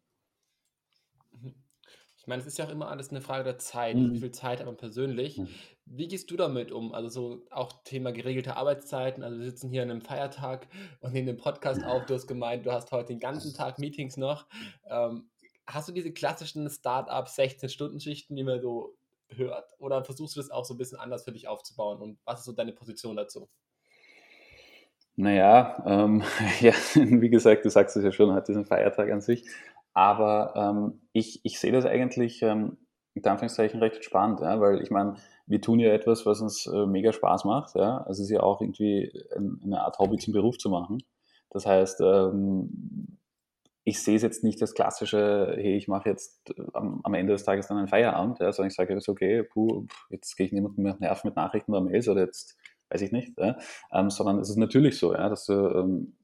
Ich 2.26 2.28
meine, 2.28 2.40
es 2.40 2.48
ist 2.48 2.58
ja 2.58 2.64
auch 2.64 2.70
immer 2.70 2.88
alles 2.88 3.10
eine 3.10 3.20
Frage 3.20 3.44
der 3.44 3.58
Zeit. 3.58 3.94
Mhm. 3.94 4.14
Wie 4.14 4.18
viel 4.18 4.32
Zeit 4.32 4.58
hat 4.58 4.66
man 4.66 4.76
persönlich? 4.76 5.38
Mhm. 5.38 5.48
Wie 5.84 6.08
gehst 6.08 6.28
du 6.28 6.36
damit 6.36 6.72
um? 6.72 6.92
Also 6.92 7.08
so 7.08 7.46
auch 7.52 7.84
Thema 7.84 8.10
geregelte 8.10 8.56
Arbeitszeiten. 8.56 9.22
Also 9.22 9.38
wir 9.38 9.44
sitzen 9.46 9.70
hier 9.70 9.84
an 9.84 9.92
einem 9.92 10.00
Feiertag 10.00 10.66
und 10.98 11.12
nehmen 11.12 11.28
den 11.28 11.36
Podcast 11.36 11.84
auf. 11.84 12.04
Du 12.06 12.14
hast 12.14 12.26
gemeint, 12.26 12.66
du 12.66 12.72
hast 12.72 12.90
heute 12.90 13.12
den 13.12 13.20
ganzen 13.20 13.54
Tag 13.54 13.78
Meetings 13.78 14.16
noch. 14.16 14.48
Ähm, 14.90 15.30
hast 15.68 15.88
du 15.88 15.92
diese 15.92 16.12
klassischen 16.12 16.68
Start-up 16.68 17.28
16-Stunden-Schichten, 17.28 18.34
die 18.34 18.42
man 18.42 18.60
so 18.60 18.96
hört? 19.28 19.76
Oder 19.78 20.02
versuchst 20.02 20.34
du 20.34 20.40
das 20.40 20.50
auch 20.50 20.64
so 20.64 20.74
ein 20.74 20.78
bisschen 20.78 20.98
anders 20.98 21.22
für 21.22 21.32
dich 21.32 21.46
aufzubauen? 21.46 22.02
Und 22.02 22.18
was 22.24 22.40
ist 22.40 22.46
so 22.46 22.52
deine 22.52 22.72
Position 22.72 23.14
dazu? 23.14 23.48
Naja, 25.16 25.82
ähm, 25.86 26.22
ja, 26.60 26.72
wie 26.94 27.30
gesagt, 27.30 27.64
du 27.64 27.70
sagst 27.70 27.96
es 27.96 28.04
ja 28.04 28.12
schon, 28.12 28.32
heute 28.34 28.52
ist 28.52 28.58
ein 28.58 28.66
Feiertag 28.66 29.10
an 29.10 29.20
sich. 29.20 29.44
Aber 29.94 30.52
ähm, 30.56 31.00
ich, 31.12 31.40
ich 31.42 31.58
sehe 31.58 31.72
das 31.72 31.86
eigentlich 31.86 32.42
ähm, 32.42 32.76
in 33.14 33.24
Anführungszeichen 33.24 33.80
recht 33.80 34.04
spannend, 34.04 34.40
ja, 34.40 34.60
weil 34.60 34.82
ich 34.82 34.90
meine, 34.90 35.14
wir 35.46 35.62
tun 35.62 35.80
ja 35.80 35.90
etwas, 35.90 36.26
was 36.26 36.42
uns 36.42 36.66
äh, 36.66 36.84
mega 36.84 37.12
Spaß 37.12 37.44
macht. 37.44 37.74
Ja? 37.76 37.98
Also 37.98 38.22
es 38.22 38.28
ist 38.28 38.30
ja 38.30 38.42
auch 38.42 38.60
irgendwie 38.60 39.10
eine 39.36 39.80
Art 39.80 39.98
Hobby 39.98 40.18
zum 40.18 40.34
Beruf 40.34 40.58
zu 40.58 40.68
machen. 40.68 40.98
Das 41.48 41.64
heißt, 41.64 42.02
ähm, 42.02 43.18
ich 43.84 44.02
sehe 44.02 44.16
es 44.16 44.22
jetzt 44.22 44.44
nicht 44.44 44.60
als 44.60 44.74
klassische, 44.74 45.54
hey, 45.56 45.76
ich 45.76 45.88
mache 45.88 46.10
jetzt 46.10 46.52
am, 46.74 47.00
am, 47.04 47.14
Ende 47.14 47.32
des 47.32 47.44
Tages 47.44 47.68
dann 47.68 47.78
einen 47.78 47.88
Feierabend, 47.88 48.40
ja, 48.40 48.52
sondern 48.52 48.68
ich 48.68 48.76
sage 48.76 48.92
jetzt, 48.92 49.08
okay, 49.08 49.44
puh, 49.44 49.86
jetzt 50.10 50.36
gehe 50.36 50.44
ich 50.44 50.52
niemandem 50.52 50.82
mehr 50.82 50.96
nerven 50.98 51.28
mit 51.28 51.36
Nachrichten 51.36 51.72
oder 51.72 51.82
Mails 51.82 52.08
oder 52.08 52.22
jetzt 52.22 52.58
weiß 52.90 53.02
ich 53.02 53.12
nicht, 53.12 53.38
ja, 53.38 53.56
ähm, 53.92 54.10
sondern 54.10 54.38
es 54.38 54.50
ist 54.50 54.56
natürlich 54.56 54.98
so, 54.98 55.14
ja, 55.14 55.28
dass 55.28 55.46
du 55.46 55.52
ähm, 55.52 56.14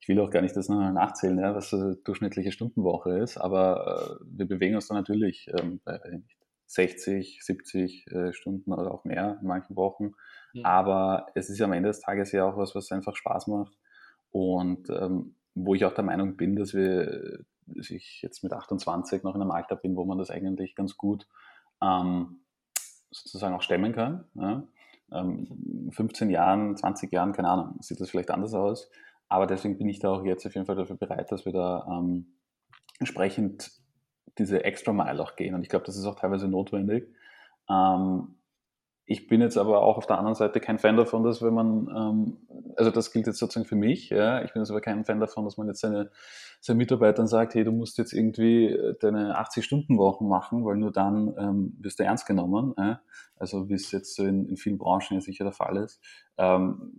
ich 0.00 0.08
will 0.08 0.20
auch 0.20 0.30
gar 0.30 0.42
nicht 0.42 0.56
das 0.56 0.68
nachzählen, 0.68 1.38
ja, 1.38 1.54
was 1.54 1.74
eine 1.74 1.96
durchschnittliche 1.96 2.52
Stundenwoche 2.52 3.18
ist, 3.18 3.38
aber 3.38 4.18
äh, 4.20 4.24
wir 4.24 4.46
bewegen 4.46 4.76
uns 4.76 4.86
da 4.86 4.94
natürlich 4.94 5.50
ähm, 5.58 5.80
bei 5.84 5.98
60, 6.66 7.40
70 7.42 8.06
äh, 8.08 8.32
Stunden 8.32 8.72
oder 8.72 8.92
auch 8.92 9.04
mehr 9.04 9.38
in 9.40 9.48
manchen 9.48 9.76
Wochen. 9.76 10.12
Mhm. 10.54 10.64
Aber 10.64 11.26
es 11.34 11.48
ist 11.50 11.60
am 11.60 11.72
Ende 11.72 11.88
des 11.88 12.00
Tages 12.00 12.32
ja 12.32 12.44
auch 12.44 12.56
was, 12.56 12.74
was 12.74 12.92
einfach 12.92 13.16
Spaß 13.16 13.46
macht. 13.48 13.76
Und 14.30 14.90
ähm, 14.90 15.36
wo 15.54 15.74
ich 15.74 15.84
auch 15.84 15.94
der 15.94 16.04
Meinung 16.04 16.36
bin, 16.36 16.56
dass 16.56 16.74
wir, 16.74 17.40
dass 17.66 17.90
ich 17.90 18.20
jetzt 18.22 18.42
mit 18.42 18.52
28 18.52 19.22
noch 19.22 19.34
in 19.34 19.42
einem 19.42 19.50
Alter 19.50 19.76
bin, 19.76 19.96
wo 19.96 20.04
man 20.04 20.18
das 20.18 20.30
eigentlich 20.30 20.74
ganz 20.74 20.96
gut 20.96 21.26
ähm, 21.82 22.40
sozusagen 23.10 23.54
auch 23.54 23.62
stemmen 23.62 23.92
kann. 23.92 24.24
Ja? 24.34 24.66
Ähm, 25.12 25.90
15 25.92 26.30
Jahren, 26.30 26.76
20 26.76 27.12
Jahren, 27.12 27.32
keine 27.32 27.48
Ahnung, 27.48 27.76
sieht 27.80 28.00
das 28.00 28.10
vielleicht 28.10 28.30
anders 28.30 28.54
aus. 28.54 28.90
Aber 29.28 29.46
deswegen 29.46 29.78
bin 29.78 29.88
ich 29.88 29.98
da 29.98 30.10
auch 30.10 30.24
jetzt 30.24 30.46
auf 30.46 30.54
jeden 30.54 30.66
Fall 30.66 30.76
dafür 30.76 30.96
bereit, 30.96 31.32
dass 31.32 31.44
wir 31.44 31.52
da 31.52 31.86
ähm, 31.90 32.36
entsprechend 32.98 33.72
diese 34.38 34.64
extra 34.64 34.92
Mile 34.92 35.22
auch 35.22 35.36
gehen. 35.36 35.54
Und 35.54 35.62
ich 35.62 35.68
glaube, 35.68 35.84
das 35.84 35.96
ist 35.96 36.06
auch 36.06 36.16
teilweise 36.16 36.48
notwendig. 36.48 37.08
Ähm, 37.68 38.36
ich 39.06 39.28
bin 39.28 39.40
jetzt 39.40 39.56
aber 39.56 39.82
auch 39.82 39.96
auf 39.96 40.06
der 40.06 40.18
anderen 40.18 40.34
Seite 40.34 40.60
kein 40.60 40.78
Fan 40.78 40.96
davon, 40.96 41.22
dass 41.22 41.40
wenn 41.40 41.54
man 41.54 41.88
ähm, 41.88 42.36
also 42.76 42.90
das 42.90 43.12
gilt 43.12 43.26
jetzt 43.26 43.38
sozusagen 43.38 43.66
für 43.66 43.76
mich. 43.76 44.10
Ja. 44.10 44.42
Ich 44.42 44.52
bin 44.52 44.62
jetzt 44.62 44.70
aber 44.70 44.80
kein 44.80 45.04
Fan 45.04 45.20
davon, 45.20 45.44
dass 45.44 45.56
man 45.56 45.66
jetzt 45.66 45.80
seine, 45.80 46.10
seinen 46.60 46.76
Mitarbeitern 46.76 47.26
sagt, 47.26 47.54
hey, 47.54 47.64
du 47.64 47.72
musst 47.72 47.98
jetzt 47.98 48.12
irgendwie 48.12 48.66
äh, 48.66 48.94
deine 49.00 49.38
80-Stunden-Wochen 49.40 50.28
machen, 50.28 50.64
weil 50.64 50.76
nur 50.76 50.92
dann 50.92 51.34
ähm, 51.38 51.76
wirst 51.80 51.98
du 51.98 52.04
ernst 52.04 52.26
genommen. 52.26 52.74
Ja. 52.76 53.00
Also 53.36 53.68
wie 53.68 53.74
es 53.74 53.90
jetzt 53.92 54.14
so 54.14 54.24
in, 54.24 54.46
in 54.48 54.56
vielen 54.56 54.78
Branchen 54.78 55.14
ja 55.14 55.20
sicher 55.20 55.44
der 55.44 55.52
Fall 55.52 55.76
ist. 55.78 56.00
Ähm, 56.36 56.92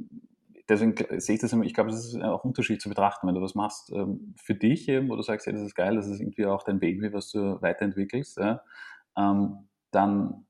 deswegen 0.67 0.95
sehe 1.19 1.35
ich 1.35 1.41
das 1.41 1.53
immer, 1.53 1.63
ich 1.63 1.73
glaube, 1.73 1.91
es 1.91 2.05
ist 2.05 2.21
auch 2.21 2.43
unterschiedlich 2.43 2.81
zu 2.81 2.89
betrachten, 2.89 3.27
wenn 3.27 3.35
du 3.35 3.41
was 3.41 3.55
machst 3.55 3.91
ähm, 3.93 4.33
für 4.37 4.55
dich 4.55 4.89
eben, 4.89 5.09
wo 5.09 5.15
du 5.15 5.21
sagst, 5.21 5.45
hey, 5.45 5.53
das 5.53 5.61
ist 5.61 5.75
geil, 5.75 5.95
das 5.95 6.07
ist 6.07 6.19
irgendwie 6.19 6.45
auch 6.45 6.63
dein 6.63 6.79
Baby, 6.79 7.13
was 7.13 7.31
du 7.31 7.61
weiterentwickelst, 7.61 8.37
ja, 8.37 8.61
ähm, 9.15 9.67
dann 9.91 10.46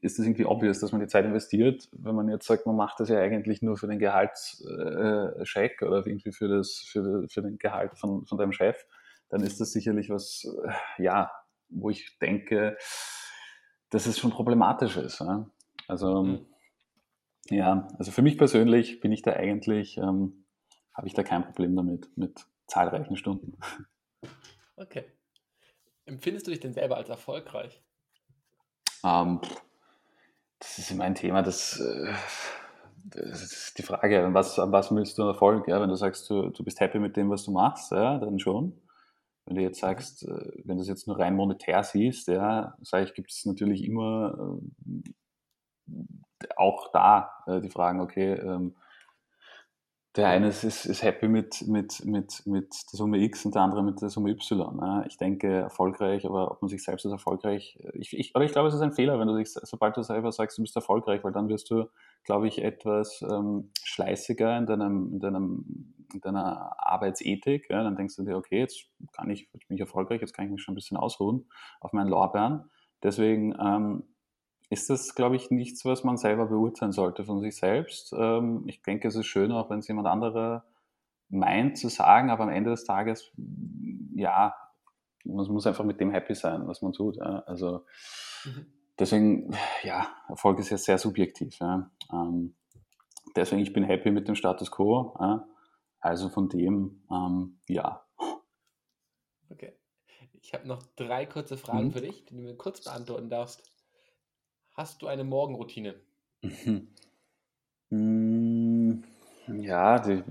ist 0.00 0.18
es 0.18 0.24
irgendwie 0.24 0.44
obvious, 0.44 0.80
dass 0.80 0.92
man 0.92 1.00
die 1.00 1.06
Zeit 1.06 1.24
investiert. 1.24 1.88
Wenn 1.92 2.14
man 2.14 2.28
jetzt 2.28 2.46
sagt, 2.46 2.66
man 2.66 2.76
macht 2.76 3.00
das 3.00 3.08
ja 3.08 3.18
eigentlich 3.18 3.62
nur 3.62 3.76
für 3.76 3.86
den 3.86 3.98
Gehaltscheck 3.98 5.82
äh, 5.82 5.84
oder 5.84 6.06
irgendwie 6.06 6.32
für, 6.32 6.48
das, 6.48 6.84
für, 6.86 7.28
für 7.28 7.42
den 7.42 7.58
Gehalt 7.58 7.96
von, 7.98 8.26
von 8.26 8.38
deinem 8.38 8.52
Chef, 8.52 8.84
dann 9.28 9.42
ist 9.42 9.60
das 9.60 9.72
sicherlich 9.72 10.10
was, 10.10 10.46
äh, 10.64 11.02
ja, 11.02 11.30
wo 11.68 11.90
ich 11.90 12.18
denke, 12.18 12.76
dass 13.90 14.06
es 14.06 14.18
schon 14.18 14.30
problematisch 14.30 14.96
ist. 14.96 15.20
Ja? 15.20 15.48
Also, 15.86 16.22
mhm. 16.24 16.46
ja, 17.48 17.88
also 17.98 18.10
für 18.10 18.22
mich 18.22 18.36
persönlich 18.38 19.00
bin 19.00 19.12
ich 19.12 19.22
da 19.22 19.32
eigentlich, 19.32 19.96
ähm, 19.98 20.44
habe 20.94 21.06
ich 21.06 21.14
da 21.14 21.22
kein 21.22 21.44
Problem 21.44 21.76
damit, 21.76 22.16
mit 22.16 22.46
zahlreichen 22.66 23.16
Stunden. 23.16 23.58
Okay. 24.76 25.04
Empfindest 26.06 26.46
du 26.46 26.50
dich 26.50 26.60
denn 26.60 26.72
selber 26.72 26.96
als 26.96 27.08
erfolgreich? 27.08 27.82
Ähm, 29.04 29.40
das 30.58 30.78
ist 30.78 30.90
immer 30.90 31.04
ein 31.04 31.14
Thema, 31.14 31.42
das, 31.42 31.80
äh, 31.80 32.12
das 33.04 33.42
ist 33.42 33.78
die 33.78 33.82
Frage, 33.82 34.24
an 34.24 34.34
was, 34.34 34.58
an 34.58 34.72
was 34.72 34.94
willst 34.94 35.18
du 35.18 35.22
Erfolg? 35.22 35.68
Ja? 35.68 35.80
Wenn 35.80 35.88
du 35.88 35.96
sagst, 35.96 36.28
du, 36.30 36.50
du 36.50 36.64
bist 36.64 36.80
happy 36.80 36.98
mit 36.98 37.16
dem, 37.16 37.30
was 37.30 37.44
du 37.44 37.52
machst, 37.52 37.92
ja, 37.92 38.18
dann 38.18 38.38
schon. 38.38 38.80
Wenn 39.46 39.56
du 39.56 39.62
jetzt 39.62 39.80
sagst, 39.80 40.24
äh, 40.24 40.62
wenn 40.64 40.76
du 40.76 40.82
es 40.82 40.88
jetzt 40.88 41.06
nur 41.06 41.18
rein 41.18 41.34
monetär 41.34 41.82
siehst, 41.82 42.28
ja, 42.28 42.74
sage 42.82 43.04
ich, 43.04 43.14
gibt 43.14 43.30
es 43.30 43.44
natürlich 43.46 43.84
immer 43.84 44.58
äh, 45.88 46.52
auch 46.56 46.90
da 46.92 47.30
äh, 47.46 47.60
die 47.60 47.70
Fragen, 47.70 48.00
okay, 48.00 48.34
ähm, 48.34 48.76
der 50.16 50.28
eine 50.28 50.48
ist, 50.48 50.64
ist 50.64 51.02
happy 51.04 51.28
mit, 51.28 51.68
mit, 51.68 52.04
mit, 52.04 52.44
mit 52.44 52.74
der 52.92 52.96
Summe 52.96 53.18
X 53.18 53.44
und 53.44 53.54
der 53.54 53.62
andere 53.62 53.84
mit 53.84 54.02
der 54.02 54.08
Summe 54.08 54.30
Y. 54.30 55.04
Ich 55.06 55.18
denke, 55.18 55.48
erfolgreich, 55.48 56.26
aber 56.26 56.50
ob 56.50 56.62
man 56.62 56.68
sich 56.68 56.82
selbst 56.82 57.06
als 57.06 57.12
erfolgreich, 57.12 57.78
ich, 57.94 58.18
ich, 58.18 58.34
oder 58.34 58.44
ich 58.44 58.50
glaube, 58.50 58.66
es 58.66 58.74
ist 58.74 58.80
ein 58.80 58.92
Fehler, 58.92 59.20
wenn 59.20 59.28
du 59.28 59.36
dich, 59.36 59.52
sobald 59.52 59.96
du 59.96 60.02
selber 60.02 60.32
sagst, 60.32 60.58
du 60.58 60.62
bist 60.62 60.74
erfolgreich, 60.74 61.22
weil 61.22 61.30
dann 61.30 61.48
wirst 61.48 61.70
du, 61.70 61.84
glaube 62.24 62.48
ich, 62.48 62.60
etwas 62.60 63.22
ähm, 63.22 63.70
schleißiger 63.84 64.58
in, 64.58 64.66
deinem, 64.66 65.12
in, 65.12 65.20
deinem, 65.20 65.94
in 66.12 66.20
deiner 66.20 66.74
Arbeitsethik. 66.78 67.70
Ja? 67.70 67.84
Dann 67.84 67.94
denkst 67.94 68.16
du 68.16 68.24
dir, 68.24 68.36
okay, 68.36 68.58
jetzt 68.58 68.88
kann 69.12 69.30
ich, 69.30 69.48
jetzt 69.52 69.68
bin 69.68 69.76
ich 69.76 69.80
erfolgreich, 69.80 70.20
jetzt 70.20 70.32
kann 70.32 70.44
ich 70.46 70.50
mich 70.50 70.62
schon 70.62 70.72
ein 70.72 70.76
bisschen 70.76 70.96
ausruhen 70.96 71.48
auf 71.80 71.92
meinen 71.92 72.08
Lorbeeren. 72.08 72.68
Deswegen 73.00 73.54
ähm, 73.60 74.02
ist 74.70 74.88
das, 74.88 75.16
glaube 75.16 75.36
ich, 75.36 75.50
nichts, 75.50 75.84
was 75.84 76.04
man 76.04 76.16
selber 76.16 76.46
beurteilen 76.46 76.92
sollte 76.92 77.24
von 77.24 77.40
sich 77.40 77.56
selbst. 77.56 78.14
Ähm, 78.16 78.62
ich 78.66 78.82
denke, 78.82 79.08
es 79.08 79.16
ist 79.16 79.26
schön, 79.26 79.50
auch 79.50 79.68
wenn 79.68 79.80
es 79.80 79.88
jemand 79.88 80.06
anderer 80.06 80.64
meint 81.28 81.76
zu 81.76 81.88
sagen, 81.88 82.30
aber 82.30 82.44
am 82.44 82.50
Ende 82.50 82.70
des 82.70 82.84
Tages, 82.84 83.32
ja, 84.14 84.54
man 85.24 85.46
muss 85.48 85.66
einfach 85.66 85.84
mit 85.84 86.00
dem 86.00 86.12
happy 86.12 86.34
sein, 86.34 86.66
was 86.66 86.82
man 86.82 86.92
tut. 86.92 87.20
Also 87.20 87.84
mhm. 88.44 88.66
deswegen, 88.98 89.56
ja, 89.82 90.06
Erfolg 90.28 90.58
ist 90.60 90.70
ja 90.70 90.78
sehr 90.78 90.98
subjektiv. 90.98 91.58
Ähm, 91.60 92.54
deswegen, 93.36 93.60
ich 93.60 93.72
bin 93.72 93.84
happy 93.84 94.10
mit 94.12 94.28
dem 94.28 94.34
Status 94.34 94.70
quo. 94.70 95.14
Also 96.00 96.28
von 96.30 96.48
dem, 96.48 97.02
ähm, 97.10 97.60
ja. 97.68 98.04
Okay. 99.50 99.76
Ich 100.42 100.54
habe 100.54 100.66
noch 100.66 100.82
drei 100.96 101.26
kurze 101.26 101.56
Fragen 101.56 101.88
mhm. 101.88 101.92
für 101.92 102.00
dich, 102.00 102.24
die 102.24 102.36
du 102.36 102.42
mir 102.42 102.56
kurz 102.56 102.82
beantworten 102.82 103.28
darfst. 103.28 103.69
Hast 104.74 105.02
du 105.02 105.06
eine 105.06 105.24
Morgenroutine? 105.24 105.94
Mhm. 107.90 109.02
Ja, 109.48 109.98
die, 109.98 110.22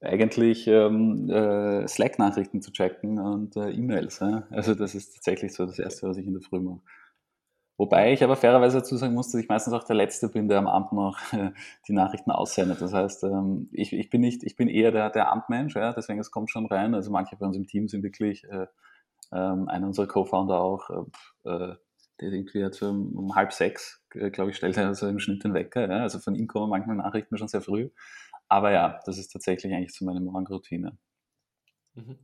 eigentlich 0.00 0.66
ähm, 0.66 1.30
äh, 1.30 1.86
Slack-Nachrichten 1.86 2.60
zu 2.60 2.72
checken 2.72 3.18
und 3.18 3.56
äh, 3.56 3.70
E-Mails. 3.70 4.20
Ja? 4.20 4.44
Also 4.50 4.74
das 4.74 4.94
ist 4.94 5.14
tatsächlich 5.14 5.54
so 5.54 5.64
das 5.66 5.78
Erste, 5.78 6.08
was 6.08 6.16
ich 6.16 6.26
in 6.26 6.32
der 6.32 6.42
Früh 6.42 6.60
mache. 6.60 6.80
Wobei 7.78 8.12
ich 8.12 8.22
aber 8.22 8.36
fairerweise 8.36 8.78
dazu 8.78 8.96
sagen 8.96 9.14
muss, 9.14 9.30
dass 9.30 9.40
ich 9.40 9.48
meistens 9.48 9.72
auch 9.72 9.84
der 9.84 9.96
Letzte 9.96 10.28
bin, 10.28 10.48
der 10.48 10.58
am 10.58 10.66
Abend 10.66 10.92
noch 10.92 11.18
die 11.88 11.92
Nachrichten 11.92 12.30
aussendet. 12.30 12.80
Das 12.80 12.92
heißt, 12.92 13.24
ähm, 13.24 13.68
ich, 13.72 13.92
ich, 13.92 14.10
bin 14.10 14.20
nicht, 14.20 14.42
ich 14.42 14.56
bin 14.56 14.68
eher 14.68 14.92
der, 14.92 15.10
der 15.10 15.30
Amtmensch, 15.30 15.74
ja? 15.76 15.92
deswegen 15.92 16.20
es 16.20 16.30
kommt 16.30 16.50
schon 16.50 16.66
rein. 16.66 16.94
Also 16.94 17.10
manche 17.10 17.36
bei 17.36 17.46
uns 17.46 17.56
im 17.56 17.66
Team 17.66 17.88
sind 17.88 18.02
wirklich, 18.02 18.44
äh, 18.44 18.66
ähm, 19.32 19.68
einer 19.68 19.86
unserer 19.86 20.06
Co-Founder 20.06 20.60
auch, 20.60 20.90
äh, 21.44 21.48
äh 21.48 21.76
der 22.30 22.38
irgendwie 22.38 22.64
hat 22.64 22.80
um, 22.82 23.16
um 23.16 23.34
halb 23.34 23.52
sechs, 23.52 24.02
äh, 24.14 24.30
glaube 24.30 24.50
ich, 24.50 24.56
stellt 24.56 24.76
er 24.76 24.94
so 24.94 25.06
im 25.06 25.18
Schnitt 25.18 25.44
den 25.44 25.54
Wecker. 25.54 25.90
Ja? 25.90 26.02
Also 26.02 26.18
von 26.18 26.34
ihm 26.34 26.46
kommen 26.46 26.70
manchmal 26.70 26.96
Nachrichten 26.96 27.36
schon 27.36 27.48
sehr 27.48 27.62
früh. 27.62 27.90
Aber 28.48 28.70
ja, 28.70 29.00
das 29.06 29.18
ist 29.18 29.28
tatsächlich 29.28 29.72
eigentlich 29.72 29.94
so 29.94 30.04
meine 30.04 30.20
Morgenroutine. 30.20 30.96
Mhm. 31.94 32.18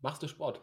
Machst 0.00 0.22
du 0.22 0.28
Sport? 0.28 0.62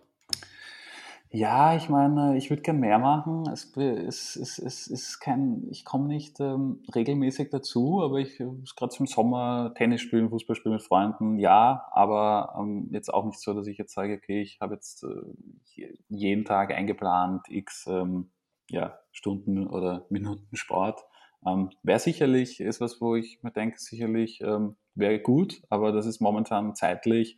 Ja, 1.30 1.76
ich 1.76 1.90
meine, 1.90 2.38
ich 2.38 2.50
würde 2.50 2.62
gern 2.62 2.80
mehr 2.80 3.00
machen. 3.00 3.44
Es, 3.52 3.76
es, 3.76 4.38
es, 4.38 4.60
es 4.60 4.88
ist 4.88 5.20
kein, 5.20 5.68
ich 5.70 5.84
komme 5.84 6.08
nicht 6.08 6.40
ähm, 6.40 6.82
regelmäßig 6.96 7.50
dazu, 7.50 8.02
aber 8.02 8.20
ich 8.20 8.38
gerade 8.38 8.94
zum 8.94 9.08
Sommer 9.08 9.74
Tennis 9.76 10.00
spielen, 10.00 10.30
Fußball 10.30 10.56
spielen 10.56 10.76
mit 10.76 10.84
Freunden, 10.84 11.38
ja, 11.38 11.86
aber 11.92 12.56
ähm, 12.58 12.88
jetzt 12.92 13.14
auch 13.14 13.26
nicht 13.26 13.42
so, 13.42 13.54
dass 13.54 13.68
ich 13.68 13.78
jetzt 13.78 13.94
sage, 13.94 14.14
okay, 14.14 14.42
ich 14.42 14.60
habe 14.62 14.76
jetzt 14.76 15.04
äh, 15.04 15.94
jeden 16.08 16.46
Tag 16.46 16.72
eingeplant, 16.72 17.46
x 17.50 17.88
ähm, 17.88 18.32
ja, 18.70 19.00
Stunden 19.12 19.68
oder 19.68 20.06
Minuten 20.10 20.56
Sport. 20.56 21.02
Ähm, 21.46 21.70
wäre 21.84 22.00
sicherlich, 22.00 22.60
ist 22.60 22.82
was, 22.82 23.00
wo 23.00 23.16
ich 23.16 23.42
mir 23.44 23.52
denke, 23.52 23.78
sicherlich 23.80 24.42
ähm, 24.42 24.76
wäre 24.96 25.20
gut, 25.20 25.62
aber 25.70 25.92
das 25.92 26.06
ist 26.06 26.20
momentan 26.20 26.76
zeitlich, 26.76 27.38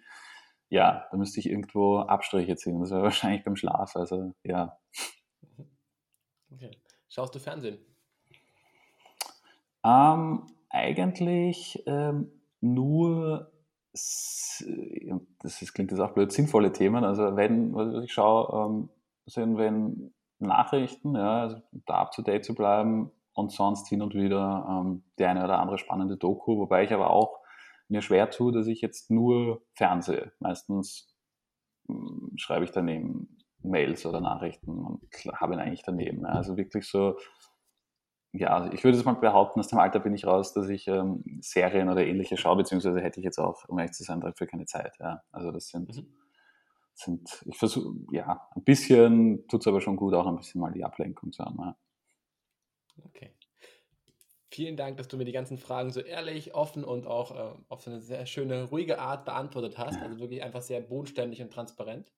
ja, 0.69 1.07
da 1.11 1.17
müsste 1.17 1.39
ich 1.39 1.49
irgendwo 1.49 1.99
Abstriche 1.99 2.55
ziehen. 2.55 2.79
Das 2.79 2.91
wäre 2.91 3.03
wahrscheinlich 3.03 3.43
beim 3.43 3.55
Schlaf, 3.55 3.95
also 3.95 4.33
ja. 4.43 4.77
Okay. 6.51 6.71
Schaust 7.09 7.33
du 7.35 7.39
Fernsehen? 7.39 7.79
Ähm, 9.83 10.47
eigentlich 10.69 11.83
ähm, 11.87 12.31
nur, 12.61 13.51
das 13.91 14.63
ist, 15.43 15.73
klingt 15.73 15.91
jetzt 15.91 15.99
auch 15.99 16.13
blöd, 16.13 16.31
sinnvolle 16.31 16.71
Themen. 16.71 17.03
Also 17.03 17.35
wenn, 17.35 17.73
was 17.73 18.03
ich 18.03 18.13
schaue, 18.13 18.65
ähm, 18.65 18.89
sind, 19.25 19.57
wenn 19.57 20.13
Nachrichten, 20.39 21.15
ja, 21.15 21.41
also 21.41 21.61
da 21.85 21.95
up 21.95 22.11
to 22.11 22.21
date 22.21 22.45
zu 22.45 22.55
bleiben 22.55 23.11
und 23.33 23.51
sonst 23.51 23.87
hin 23.87 24.01
und 24.01 24.13
wieder 24.15 24.65
ähm, 24.69 25.03
die 25.17 25.25
eine 25.25 25.43
oder 25.43 25.59
andere 25.59 25.77
spannende 25.77 26.17
Doku, 26.17 26.57
wobei 26.57 26.83
ich 26.83 26.93
aber 26.93 27.11
auch 27.11 27.39
mir 27.87 28.01
schwer 28.01 28.29
tue, 28.29 28.51
dass 28.51 28.67
ich 28.67 28.81
jetzt 28.81 29.11
nur 29.11 29.63
fernsehe. 29.73 30.31
Meistens 30.39 31.13
hm, 31.87 32.31
schreibe 32.37 32.65
ich 32.65 32.71
daneben 32.71 33.37
Mails 33.61 34.05
oder 34.05 34.21
Nachrichten 34.21 34.77
und 34.79 35.01
habe 35.33 35.53
ihn 35.53 35.59
eigentlich 35.59 35.83
daneben. 35.83 36.21
Ja. 36.21 36.29
Also 36.29 36.55
wirklich 36.55 36.87
so, 36.87 37.17
ja, 38.31 38.71
ich 38.71 38.83
würde 38.83 38.97
es 38.97 39.05
mal 39.05 39.13
behaupten, 39.13 39.59
aus 39.59 39.67
dem 39.67 39.79
Alter 39.79 39.99
bin 39.99 40.13
ich 40.13 40.25
raus, 40.25 40.53
dass 40.53 40.69
ich 40.69 40.87
ähm, 40.87 41.23
Serien 41.41 41.89
oder 41.89 42.05
ähnliche 42.05 42.37
schaue, 42.37 42.57
beziehungsweise 42.57 43.01
hätte 43.01 43.19
ich 43.19 43.25
jetzt 43.25 43.39
auch, 43.39 43.67
um 43.67 43.79
ehrlich 43.79 43.93
zu 43.93 44.03
sein, 44.03 44.21
dafür 44.21 44.47
keine 44.47 44.65
Zeit. 44.65 44.95
Ja. 44.99 45.23
Also 45.31 45.51
das 45.51 45.67
sind 45.67 45.95
mhm 45.95 46.18
sind, 46.99 47.43
ich 47.45 47.57
versuche, 47.57 47.95
ja, 48.11 48.47
ein 48.55 48.63
bisschen 48.63 49.47
tut 49.47 49.61
es 49.61 49.67
aber 49.67 49.81
schon 49.81 49.95
gut, 49.95 50.13
auch 50.13 50.27
ein 50.27 50.37
bisschen 50.37 50.61
mal 50.61 50.71
die 50.71 50.83
Ablenkung 50.83 51.31
zu 51.31 51.43
haben. 51.43 51.57
Ja. 51.59 51.77
Okay. 53.05 53.33
Vielen 54.51 54.77
Dank, 54.77 54.97
dass 54.97 55.07
du 55.07 55.17
mir 55.17 55.25
die 55.25 55.31
ganzen 55.31 55.57
Fragen 55.57 55.91
so 55.91 56.01
ehrlich, 56.01 56.55
offen 56.55 56.83
und 56.83 57.05
auch 57.05 57.31
äh, 57.31 57.57
auf 57.69 57.87
eine 57.87 58.01
sehr 58.01 58.25
schöne, 58.25 58.63
ruhige 58.63 58.99
Art 58.99 59.25
beantwortet 59.25 59.77
hast. 59.77 60.01
Also 60.01 60.19
wirklich 60.19 60.43
einfach 60.43 60.61
sehr 60.61 60.81
bodenständig 60.81 61.41
und 61.41 61.53
transparent. 61.53 62.11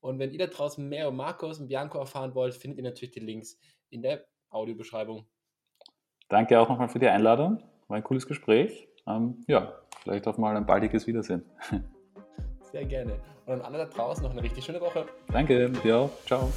Und 0.00 0.18
wenn 0.18 0.30
ihr 0.30 0.38
da 0.38 0.46
draußen 0.46 0.86
mehr 0.86 1.06
über 1.06 1.16
Markus 1.16 1.58
und 1.58 1.68
Bianco 1.68 1.98
erfahren 1.98 2.34
wollt, 2.34 2.54
findet 2.54 2.78
ihr 2.78 2.84
natürlich 2.84 3.12
die 3.12 3.20
Links 3.20 3.58
in 3.90 4.02
der 4.02 4.24
Audiobeschreibung. 4.50 5.26
Danke 6.28 6.60
auch 6.60 6.68
nochmal 6.68 6.88
für 6.88 6.98
die 6.98 7.08
Einladung. 7.08 7.62
War 7.88 7.96
ein 7.96 8.04
cooles 8.04 8.26
Gespräch. 8.26 8.86
Ähm, 9.06 9.42
ja, 9.48 9.74
vielleicht 10.02 10.28
auch 10.28 10.36
mal 10.36 10.56
ein 10.56 10.66
baldiges 10.66 11.06
Wiedersehen. 11.06 11.44
Sehr 12.72 12.84
gerne. 12.84 13.12
Und 13.46 13.54
an 13.54 13.62
alle 13.62 13.78
da 13.78 13.84
draußen 13.86 14.22
noch 14.22 14.32
eine 14.32 14.42
richtig 14.42 14.64
schöne 14.64 14.80
Woche. 14.80 15.06
Danke, 15.32 15.70
dir 15.70 15.96
auch. 15.96 16.10
Ciao. 16.26 16.52